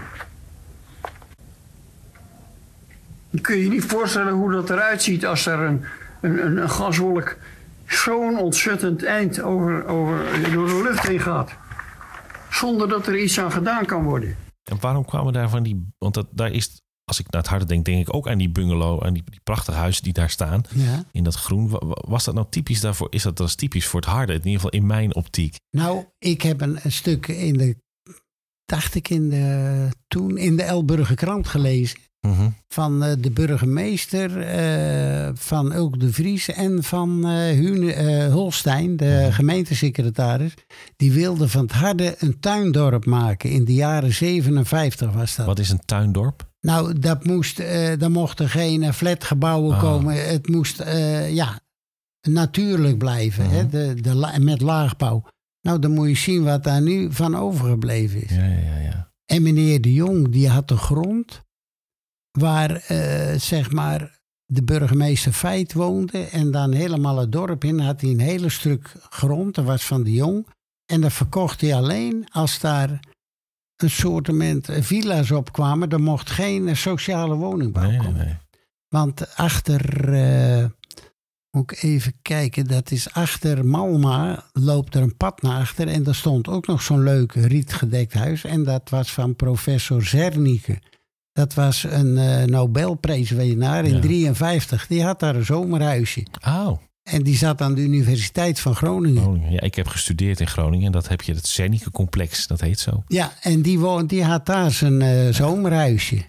Je 3.29 3.41
kun 3.41 3.57
je 3.57 3.69
niet 3.69 3.85
voorstellen 3.85 4.33
hoe 4.33 4.51
dat 4.51 4.69
eruit 4.69 5.03
ziet 5.03 5.25
als 5.25 5.45
er 5.45 5.59
een, 5.59 5.83
een, 6.21 6.45
een, 6.45 6.57
een 6.57 6.69
gaswolk 6.69 7.35
zo'n 7.85 8.37
ontzettend 8.37 9.03
eind 9.03 9.41
over, 9.41 9.85
over, 9.85 10.25
door 10.53 10.67
de 10.67 10.81
lucht 10.83 11.07
heen 11.07 11.19
gaat. 11.19 11.51
Zonder 12.49 12.89
dat 12.89 13.07
er 13.07 13.17
iets 13.17 13.39
aan 13.39 13.51
gedaan 13.51 13.85
kan 13.85 14.03
worden. 14.03 14.46
En 14.71 14.79
waarom 14.79 15.05
kwamen 15.05 15.33
daar 15.33 15.49
van 15.49 15.63
die... 15.63 15.87
Want 15.97 16.13
dat, 16.13 16.27
daar 16.31 16.51
is, 16.51 16.81
als 17.03 17.19
ik 17.19 17.31
naar 17.31 17.41
het 17.41 17.49
harde 17.49 17.65
denk, 17.65 17.85
denk 17.85 18.07
ik 18.07 18.13
ook 18.15 18.27
aan 18.27 18.37
die 18.37 18.49
bungalow... 18.49 19.05
en 19.05 19.13
die, 19.13 19.23
die 19.29 19.39
prachtige 19.43 19.77
huizen 19.77 20.03
die 20.03 20.13
daar 20.13 20.29
staan 20.29 20.63
Ja. 20.75 21.03
in 21.11 21.23
dat 21.23 21.35
groen. 21.35 21.69
Wa- 21.69 21.85
wa- 21.85 22.03
Was 22.07 22.23
dat 22.23 22.33
nou 22.33 22.47
typisch 22.49 22.79
daarvoor? 22.81 23.07
Is 23.11 23.23
dat, 23.23 23.39
is 23.39 23.55
typisch 23.55 23.85
voor 23.87 23.99
het 23.99 24.09
harde? 24.09 24.31
In 24.33 24.37
ieder 24.37 24.53
geval 24.53 24.69
in 24.79 24.85
mijn 24.85 25.15
optiek. 25.15 25.55
Nou, 25.69 26.05
ik 26.19 26.41
heb 26.41 26.61
een, 26.61 26.79
een 26.83 26.91
stuk 26.91 27.27
in 27.27 27.57
de, 27.57 27.77
dacht 28.65 28.95
ik 28.95 29.09
in 29.09 29.29
de, 29.29 29.89
toen 30.07 30.37
in 30.37 30.55
de 30.55 30.63
Elburger 30.63 31.15
krant 31.15 31.47
gelezen. 31.47 31.99
Mhm. 32.21 32.49
van 32.67 33.03
eh, 33.03 33.11
de 33.19 33.31
burgemeester, 33.31 34.41
eh, 34.41 35.29
van 35.33 35.73
Ulk 35.73 35.99
de 35.99 36.13
Vries 36.13 36.49
en 36.49 36.83
van 36.83 37.25
eh 37.27 37.31
Hune, 37.55 38.29
Holstein, 38.31 38.97
de 38.97 39.19
Mhm. 39.23 39.31
gemeentesecretaris. 39.31 40.53
Die 40.95 41.11
wilden 41.11 41.49
van 41.49 41.61
het 41.61 41.71
Harde 41.71 42.15
een 42.19 42.39
tuindorp 42.39 43.05
maken. 43.05 43.49
In 43.49 43.65
de 43.65 43.73
jaren 43.73 44.13
57 44.13 45.11
was 45.13 45.35
dat. 45.35 45.45
Wat 45.45 45.59
is 45.59 45.69
een 45.69 45.85
tuindorp? 45.85 46.49
Nou, 46.61 46.99
dat 46.99 47.23
moest, 47.25 47.57
daar 47.99 48.11
mochten 48.11 48.49
geen 48.49 48.93
flatgebouwen 48.93 49.75
Ah. 49.75 49.81
komen. 49.81 50.27
Het 50.29 50.47
moest 50.47 50.83
ja, 51.29 51.59
natuurlijk 52.21 52.97
blijven, 52.97 53.45
Mhm. 53.45 53.53
hè, 53.55 53.67
de, 53.67 54.01
de, 54.01 54.15
la- 54.15 54.37
met 54.39 54.61
laagbouw. 54.61 55.23
Nou, 55.61 55.79
dan 55.79 55.91
moet 55.91 56.07
je 56.07 56.15
zien 56.15 56.43
wat 56.43 56.63
daar 56.63 56.81
nu 56.81 57.07
van 57.13 57.35
overgebleven 57.35 58.23
is. 58.23 58.35
Ja, 58.35 58.45
ja. 58.45 58.77
ja. 58.83 59.11
En 59.25 59.41
meneer 59.41 59.81
de 59.81 59.93
Jong, 59.93 60.29
die 60.31 60.49
had 60.49 60.67
de 60.67 60.77
grond 60.77 61.41
waar, 62.39 62.75
eh, 62.75 63.39
zeg 63.39 63.71
maar, 63.71 64.19
de 64.45 64.63
burgemeester 64.63 65.31
Feit 65.31 65.73
woonde. 65.73 66.19
En 66.27 66.51
dan 66.51 66.71
helemaal 66.71 67.17
het 67.17 67.31
dorp 67.31 67.63
in 67.63 67.79
had 67.79 68.01
hij 68.01 68.09
een 68.09 68.19
hele 68.19 68.49
stuk 68.49 68.91
grond. 69.09 69.55
Dat 69.55 69.65
was 69.65 69.85
van 69.85 70.03
de 70.03 70.11
Jong. 70.13 70.47
En 70.85 71.01
dat 71.01 71.13
verkocht 71.13 71.61
hij 71.61 71.75
alleen 71.75 72.27
als 72.31 72.59
daar 72.59 72.99
een 73.75 73.89
soortement 73.89 74.67
villa's 74.79 75.31
opkwamen. 75.31 75.89
Er 75.89 76.01
mocht 76.01 76.29
geen 76.29 76.77
sociale 76.77 77.35
woningbouw 77.35 77.89
Nee, 77.89 77.97
komen. 77.97 78.13
nee. 78.25 78.37
Want 78.87 79.35
achter, 79.35 80.13
eh, 80.13 80.65
moet 81.51 81.71
ik 81.71 81.81
even 81.83 82.13
kijken, 82.21 82.67
dat 82.67 82.91
is 82.91 83.13
achter 83.13 83.65
Malma 83.65 84.43
loopt 84.53 84.95
er 84.95 85.01
een 85.01 85.17
pad 85.17 85.41
naar 85.41 85.59
achter. 85.59 85.87
En 85.87 86.03
daar 86.03 86.15
stond 86.15 86.47
ook 86.47 86.67
nog 86.67 86.81
zo'n 86.81 87.03
leuk 87.03 87.33
rietgedekt 87.33 88.13
huis. 88.13 88.43
En 88.43 88.63
dat 88.63 88.89
was 88.89 89.13
van 89.13 89.35
professor 89.35 90.03
Zernike. 90.05 90.79
Dat 91.37 91.53
was 91.53 91.83
een 91.89 92.17
eh 92.17 92.43
Nobelprijswinnaar 92.43 93.85
in 93.85 93.93
Ja. 93.93 93.99
53. 93.99 94.87
Die 94.87 95.03
had 95.03 95.19
daar 95.19 95.35
een 95.35 95.45
zomerhuisje. 95.45 96.25
Oh, 96.47 96.77
En 97.03 97.23
die 97.23 97.35
zat 97.37 97.61
aan 97.61 97.75
de 97.75 97.81
Universiteit 97.81 98.59
van 98.59 98.75
Groningen. 98.75 99.21
Groningen. 99.21 99.51
Ja, 99.51 99.61
ik 99.61 99.75
heb 99.75 99.87
gestudeerd 99.87 100.39
in 100.39 100.47
Groningen 100.47 100.85
en 100.85 100.91
dat 100.91 101.07
heb 101.07 101.21
je, 101.21 101.33
het 101.33 101.47
Zernike 101.47 101.91
complex, 101.91 102.47
dat 102.47 102.61
heet 102.61 102.79
zo. 102.79 103.03
Ja, 103.07 103.31
en 103.41 103.61
die, 103.61 103.79
woont, 103.79 104.09
die 104.09 104.23
had 104.23 104.45
daar 104.45 104.71
zijn 104.71 105.01
eh, 105.01 105.33
zomerhuisje. 105.33 106.21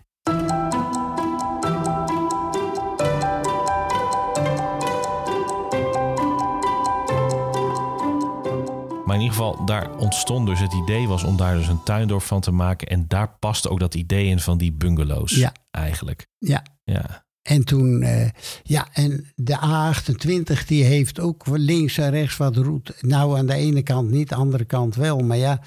In 9.18 9.24
ieder 9.24 9.36
geval, 9.36 9.64
daar 9.64 9.96
ontstond 9.96 10.46
dus 10.46 10.60
het 10.60 10.72
idee 10.72 11.06
was 11.08 11.24
om 11.24 11.36
daar 11.36 11.56
dus 11.56 11.68
een 11.68 11.82
tuindorp 11.82 12.22
van 12.22 12.40
te 12.40 12.50
maken. 12.50 12.88
En 12.88 13.04
daar 13.08 13.36
paste 13.38 13.68
ook 13.70 13.80
dat 13.80 13.94
idee 13.94 14.26
in 14.26 14.40
van 14.40 14.58
die 14.58 14.72
bungalows 14.72 15.34
Ja. 15.34 15.52
eigenlijk. 15.70 16.26
Ja. 16.38 16.62
Ja, 16.84 17.26
En 17.42 17.64
toen, 17.64 18.02
eh, 18.02 18.28
ja, 18.62 18.88
en 18.92 19.32
de 19.34 19.56
A28 19.56 20.66
die 20.66 20.84
heeft 20.84 21.20
ook 21.20 21.46
links 21.46 21.98
en 21.98 22.10
rechts 22.10 22.36
wat 22.36 22.56
route. 22.56 22.94
Nou, 23.00 23.38
aan 23.38 23.46
de 23.46 23.54
ene 23.54 23.82
kant 23.82 24.10
niet, 24.10 24.28
de 24.28 24.34
andere 24.34 24.64
kant 24.64 24.94
wel. 24.94 25.18
Maar 25.18 25.36
ja, 25.36 25.60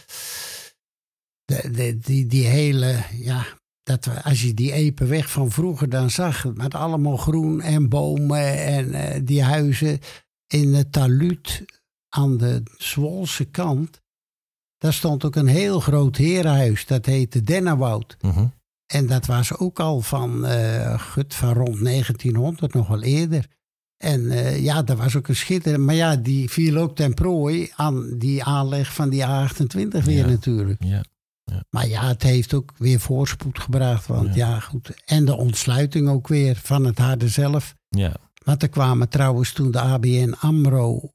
de, 1.45 1.71
de, 1.71 1.97
die, 1.97 2.25
die 2.27 2.45
hele, 2.45 3.03
ja, 3.17 3.45
dat, 3.83 4.05
we- 4.05 4.23
als 4.23 4.41
je 4.41 4.53
die 4.53 4.71
Epenweg 4.71 5.31
van 5.31 5.51
vroeger 5.51 5.89
dan 5.89 6.09
zag, 6.09 6.45
met 6.53 6.73
allemaal 6.75 7.17
groen 7.17 7.61
en 7.61 7.89
bomen 7.89 8.57
en 8.65 8.93
eh, 8.93 9.19
die 9.23 9.43
huizen 9.43 9.99
in 10.47 10.73
het 10.73 10.91
taluut 10.91 11.65
aan 12.15 12.37
de 12.37 12.63
Zwolse 12.77 13.45
kant. 13.45 14.01
Daar 14.77 14.93
stond 14.93 15.25
ook 15.25 15.35
een 15.35 15.47
heel 15.47 15.79
groot 15.79 16.15
herenhuis, 16.17 16.85
dat 16.85 17.05
heette 17.05 17.41
Dennenwoud. 17.41 18.17
Mhm. 18.21 18.45
En 18.93 19.07
dat 19.07 19.25
was 19.25 19.57
ook 19.57 19.79
al 19.79 20.01
van, 20.01 20.45
eh, 20.45 20.99
gut, 20.99 21.33
van 21.33 21.53
rond 21.53 21.81
1900, 21.81 22.73
nog 22.73 22.87
wel 22.87 23.01
eerder. 23.01 23.45
En 23.97 24.29
eh, 24.31 24.63
ja, 24.63 24.83
dat 24.83 24.97
was 24.97 25.15
ook 25.15 25.27
een 25.27 25.35
schitterend. 25.35 25.83
Maar 25.85 25.95
ja, 25.95 26.15
die 26.15 26.49
viel 26.49 26.77
ook 26.77 26.95
ten 26.95 27.13
prooi 27.13 27.71
aan 27.75 28.17
die 28.17 28.43
aanleg 28.43 28.93
van 28.93 29.09
die 29.09 29.23
A28 29.25 30.03
weer 30.05 30.17
Ja. 30.17 30.27
natuurlijk. 30.27 30.83
ja. 30.83 31.03
Maar 31.69 31.87
ja, 31.87 32.07
het 32.07 32.23
heeft 32.23 32.53
ook 32.53 32.71
weer 32.77 32.99
voorspoed 32.99 33.59
gebracht. 33.59 34.07
Want 34.07 34.35
Ja. 34.35 34.49
ja, 34.49 34.59
goed. 34.59 34.91
En 35.05 35.25
de 35.25 35.35
ontsluiting 35.35 36.09
ook 36.09 36.27
weer 36.27 36.55
van 36.55 36.85
het 36.85 36.97
harde 36.97 37.27
zelf. 37.27 37.75
ja. 37.89 38.15
Want 38.43 38.61
er 38.61 38.69
kwamen 38.69 39.09
trouwens 39.09 39.51
toen 39.53 39.71
de 39.71 39.79
ABN 39.79 40.33
AMRO, 40.39 41.11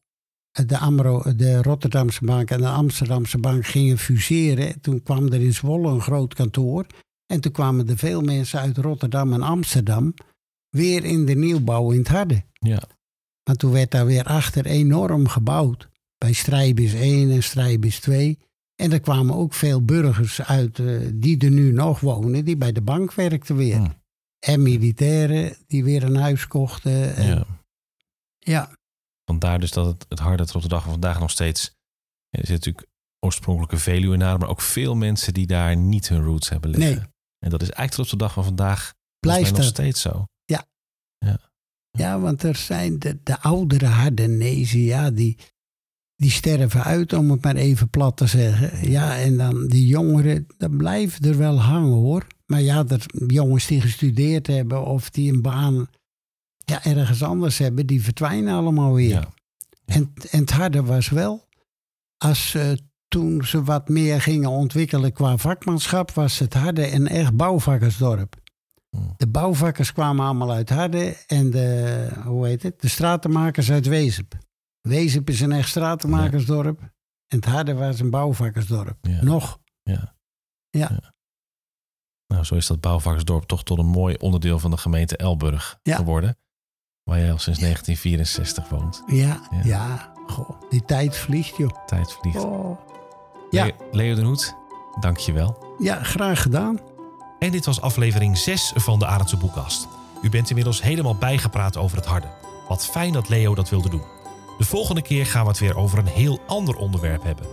de, 0.66 0.78
AMRO, 0.78 1.36
de 1.36 1.62
Rotterdamse 1.62 2.24
bank 2.24 2.50
en 2.50 2.60
de 2.60 2.68
Amsterdamse 2.68 3.38
bank 3.38 3.66
gingen 3.66 3.98
fuseren. 3.98 4.80
Toen 4.80 5.02
kwam 5.02 5.26
er 5.26 5.40
in 5.40 5.54
Zwolle 5.54 5.88
een 5.88 6.00
groot 6.00 6.34
kantoor. 6.34 6.86
En 7.26 7.40
toen 7.40 7.52
kwamen 7.52 7.88
er 7.88 7.96
veel 7.96 8.20
mensen 8.20 8.60
uit 8.60 8.76
Rotterdam 8.76 9.32
en 9.32 9.42
Amsterdam 9.42 10.14
weer 10.70 11.04
in 11.04 11.26
de 11.26 11.34
nieuwbouw 11.34 11.90
in 11.90 11.98
het 11.98 12.08
harde. 12.08 12.42
ja. 12.52 12.82
Maar 13.44 13.56
toen 13.56 13.72
werd 13.72 13.90
daar 13.90 14.06
weer 14.06 14.24
achter 14.24 14.66
enorm 14.66 15.28
gebouwd. 15.28 15.88
Bij 16.18 16.32
Strijbis 16.32 16.94
1 16.94 17.30
en 17.30 17.42
Strijbis 17.42 18.00
2. 18.00 18.38
En 18.74 18.92
er 18.92 19.00
kwamen 19.00 19.34
ook 19.34 19.54
veel 19.54 19.84
burgers 19.84 20.42
uit 20.42 20.78
eh, 20.78 20.98
die 21.14 21.38
er 21.38 21.50
nu 21.50 21.72
nog 21.72 22.00
wonen, 22.00 22.44
die 22.44 22.56
bij 22.56 22.72
de 22.72 22.82
bank 22.82 23.14
werkten 23.14 23.56
weer. 23.56 23.76
Hm. 23.76 23.88
En 24.38 24.62
militairen 24.62 25.56
die 25.66 25.84
weer 25.84 26.02
een 26.02 26.16
huis 26.16 26.46
kochten. 26.46 27.16
En, 27.16 27.26
ja. 27.26 27.46
ja. 28.38 28.75
Vandaar 29.30 29.60
dus 29.60 29.70
dat 29.70 29.86
het, 29.86 30.06
het 30.08 30.18
harde 30.18 30.46
tot 30.46 30.62
de 30.62 30.68
dag 30.68 30.82
van 30.82 30.92
vandaag 30.92 31.20
nog 31.20 31.30
steeds... 31.30 31.74
Er 32.30 32.46
zitten 32.46 32.54
natuurlijk 32.54 32.86
oorspronkelijke 33.20 33.76
Veluwenaren, 33.78 34.40
maar 34.40 34.48
ook 34.48 34.60
veel 34.60 34.94
mensen 34.94 35.34
die 35.34 35.46
daar 35.46 35.76
niet 35.76 36.08
hun 36.08 36.24
roots 36.24 36.48
hebben 36.48 36.70
liggen. 36.70 36.96
Nee. 36.96 37.06
En 37.38 37.50
dat 37.50 37.62
is 37.62 37.70
eigenlijk 37.70 37.94
tot 37.94 38.12
op 38.12 38.18
de 38.18 38.24
dag 38.24 38.32
van 38.32 38.44
vandaag 38.44 38.94
Blijft 39.18 39.50
nog 39.50 39.60
dat. 39.60 39.68
steeds 39.68 40.00
zo. 40.00 40.24
Ja, 41.96 42.20
want 42.20 42.42
er 42.42 42.56
zijn 42.56 42.98
de, 42.98 43.18
de 43.22 43.40
oudere 43.40 43.86
Hardenezen, 43.86 44.80
ja, 44.80 45.10
die, 45.10 45.38
die 46.16 46.30
sterven 46.30 46.84
uit, 46.84 47.12
om 47.12 47.30
het 47.30 47.42
maar 47.42 47.56
even 47.56 47.90
plat 47.90 48.16
te 48.16 48.26
zeggen. 48.26 48.90
Ja, 48.90 49.18
en 49.18 49.36
dan 49.36 49.66
die 49.66 49.86
jongeren, 49.86 50.46
dat 50.56 50.76
blijven 50.76 51.28
er 51.28 51.38
wel 51.38 51.60
hangen 51.60 51.92
hoor. 51.92 52.26
Maar 52.46 52.60
ja, 52.60 52.84
er 52.88 53.06
jongens 53.26 53.66
die 53.66 53.80
gestudeerd 53.80 54.46
hebben 54.46 54.84
of 54.84 55.10
die 55.10 55.32
een 55.32 55.42
baan 55.42 55.88
ja, 56.70 56.84
ergens 56.84 57.22
anders 57.22 57.58
hebben, 57.58 57.86
die 57.86 58.02
verdwijnen 58.02 58.54
allemaal 58.54 58.94
weer. 58.94 59.08
Ja. 59.08 59.28
En, 59.84 60.12
en 60.30 60.40
het 60.40 60.50
harde 60.50 60.82
was 60.82 61.08
wel, 61.08 61.48
als 62.16 62.54
eh, 62.54 62.72
toen 63.08 63.44
ze 63.44 63.62
wat 63.62 63.88
meer 63.88 64.20
gingen 64.20 64.50
ontwikkelen 64.50 65.12
qua 65.12 65.36
vakmanschap, 65.36 66.10
was 66.10 66.38
het 66.38 66.54
harde 66.54 66.92
een 66.92 67.08
echt 67.08 67.36
bouwvakkersdorp. 67.36 68.36
Hmm. 68.90 69.14
De 69.16 69.26
bouwvakkers 69.28 69.92
kwamen 69.92 70.24
allemaal 70.24 70.52
uit 70.52 70.70
Harde 70.70 71.16
en 71.26 71.50
de, 71.50 72.08
hoe 72.24 72.46
heet 72.46 72.62
het, 72.62 72.80
de 72.80 72.88
stratenmakers 72.88 73.70
uit 73.70 73.86
Wezep. 73.86 74.38
Wezep 74.80 75.28
is 75.28 75.40
een 75.40 75.52
echt 75.52 75.68
stratenmakersdorp 75.68 76.80
en 77.26 77.36
het 77.38 77.44
Harde 77.44 77.74
was 77.74 78.00
een 78.00 78.10
bouwvakkersdorp. 78.10 78.98
Ja. 79.00 79.22
Nog. 79.22 79.60
Ja. 79.82 80.14
Ja. 80.70 81.14
Nou, 82.26 82.44
zo 82.44 82.54
is 82.54 82.66
dat 82.66 82.80
Bouwvakkersdorp 82.80 83.44
toch 83.44 83.64
tot 83.64 83.78
een 83.78 83.86
mooi 83.86 84.14
onderdeel 84.14 84.58
van 84.58 84.70
de 84.70 84.76
gemeente 84.76 85.16
Elburg 85.16 85.78
Ja. 85.82 85.96
geworden. 85.96 86.36
Waar 87.06 87.18
jij 87.18 87.32
al 87.32 87.38
sinds 87.38 87.58
1964 87.58 88.68
woont. 88.68 89.02
Ja, 89.06 89.40
Ja. 89.50 89.60
ja. 89.64 90.12
Goh, 90.26 90.50
die 90.70 90.84
tijd 90.84 91.16
vliegt 91.16 91.56
joh. 91.56 91.70
Tijd 91.86 92.12
vliegt. 92.20 92.44
Oh. 92.44 92.78
Ja. 93.50 93.64
Le- 93.64 93.72
Leo 93.92 94.14
den 94.14 94.24
Hoed, 94.24 94.54
dank 95.00 95.16
je 95.16 95.32
wel. 95.32 95.74
Ja, 95.78 96.02
graag 96.02 96.42
gedaan. 96.42 96.78
En 97.38 97.50
dit 97.50 97.66
was 97.66 97.80
aflevering 97.80 98.38
6 98.38 98.72
van 98.74 98.98
de 98.98 99.06
Arendse 99.06 99.36
Boekkast. 99.36 99.88
U 100.22 100.28
bent 100.30 100.48
inmiddels 100.48 100.82
helemaal 100.82 101.14
bijgepraat 101.14 101.76
over 101.76 101.96
het 101.96 102.06
harde. 102.06 102.26
Wat 102.68 102.86
fijn 102.86 103.12
dat 103.12 103.28
Leo 103.28 103.54
dat 103.54 103.68
wilde 103.70 103.88
doen. 103.88 104.04
De 104.58 104.64
volgende 104.64 105.02
keer 105.02 105.26
gaan 105.26 105.42
we 105.42 105.48
het 105.48 105.58
weer 105.58 105.76
over 105.76 105.98
een 105.98 106.06
heel 106.06 106.40
ander 106.46 106.76
onderwerp 106.76 107.22
hebben. 107.22 107.46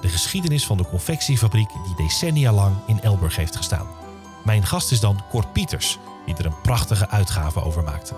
De 0.00 0.08
geschiedenis 0.08 0.66
van 0.66 0.76
de 0.76 0.86
confectiefabriek 0.86 1.68
die 1.84 1.96
decennia 2.06 2.52
lang 2.52 2.74
in 2.86 3.00
Elburg 3.00 3.36
heeft 3.36 3.56
gestaan. 3.56 3.86
Mijn 4.44 4.66
gast 4.66 4.90
is 4.92 5.00
dan 5.00 5.20
Cor 5.30 5.46
Pieters, 5.46 5.98
die 6.26 6.34
er 6.36 6.46
een 6.46 6.60
prachtige 6.62 7.08
uitgave 7.08 7.62
over 7.62 7.82
maakte. 7.82 8.14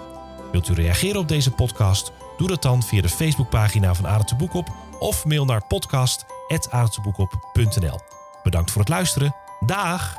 Wilt 0.53 0.69
u 0.69 0.75
reageren 0.75 1.21
op 1.21 1.29
deze 1.29 1.51
podcast? 1.51 2.13
Doe 2.37 2.49
dat 2.49 2.63
dan 2.63 2.83
via 2.83 3.03
de 3.03 3.09
Facebookpagina 3.09 3.95
van 3.95 4.07
Arendse 4.07 4.37
Boekop 4.37 4.69
of 4.99 5.25
mail 5.25 5.45
naar 5.45 5.67
podcast.arendtseboekop.nl. 5.67 8.01
Bedankt 8.43 8.71
voor 8.71 8.81
het 8.81 8.91
luisteren. 8.91 9.35
Dag! 9.61 10.17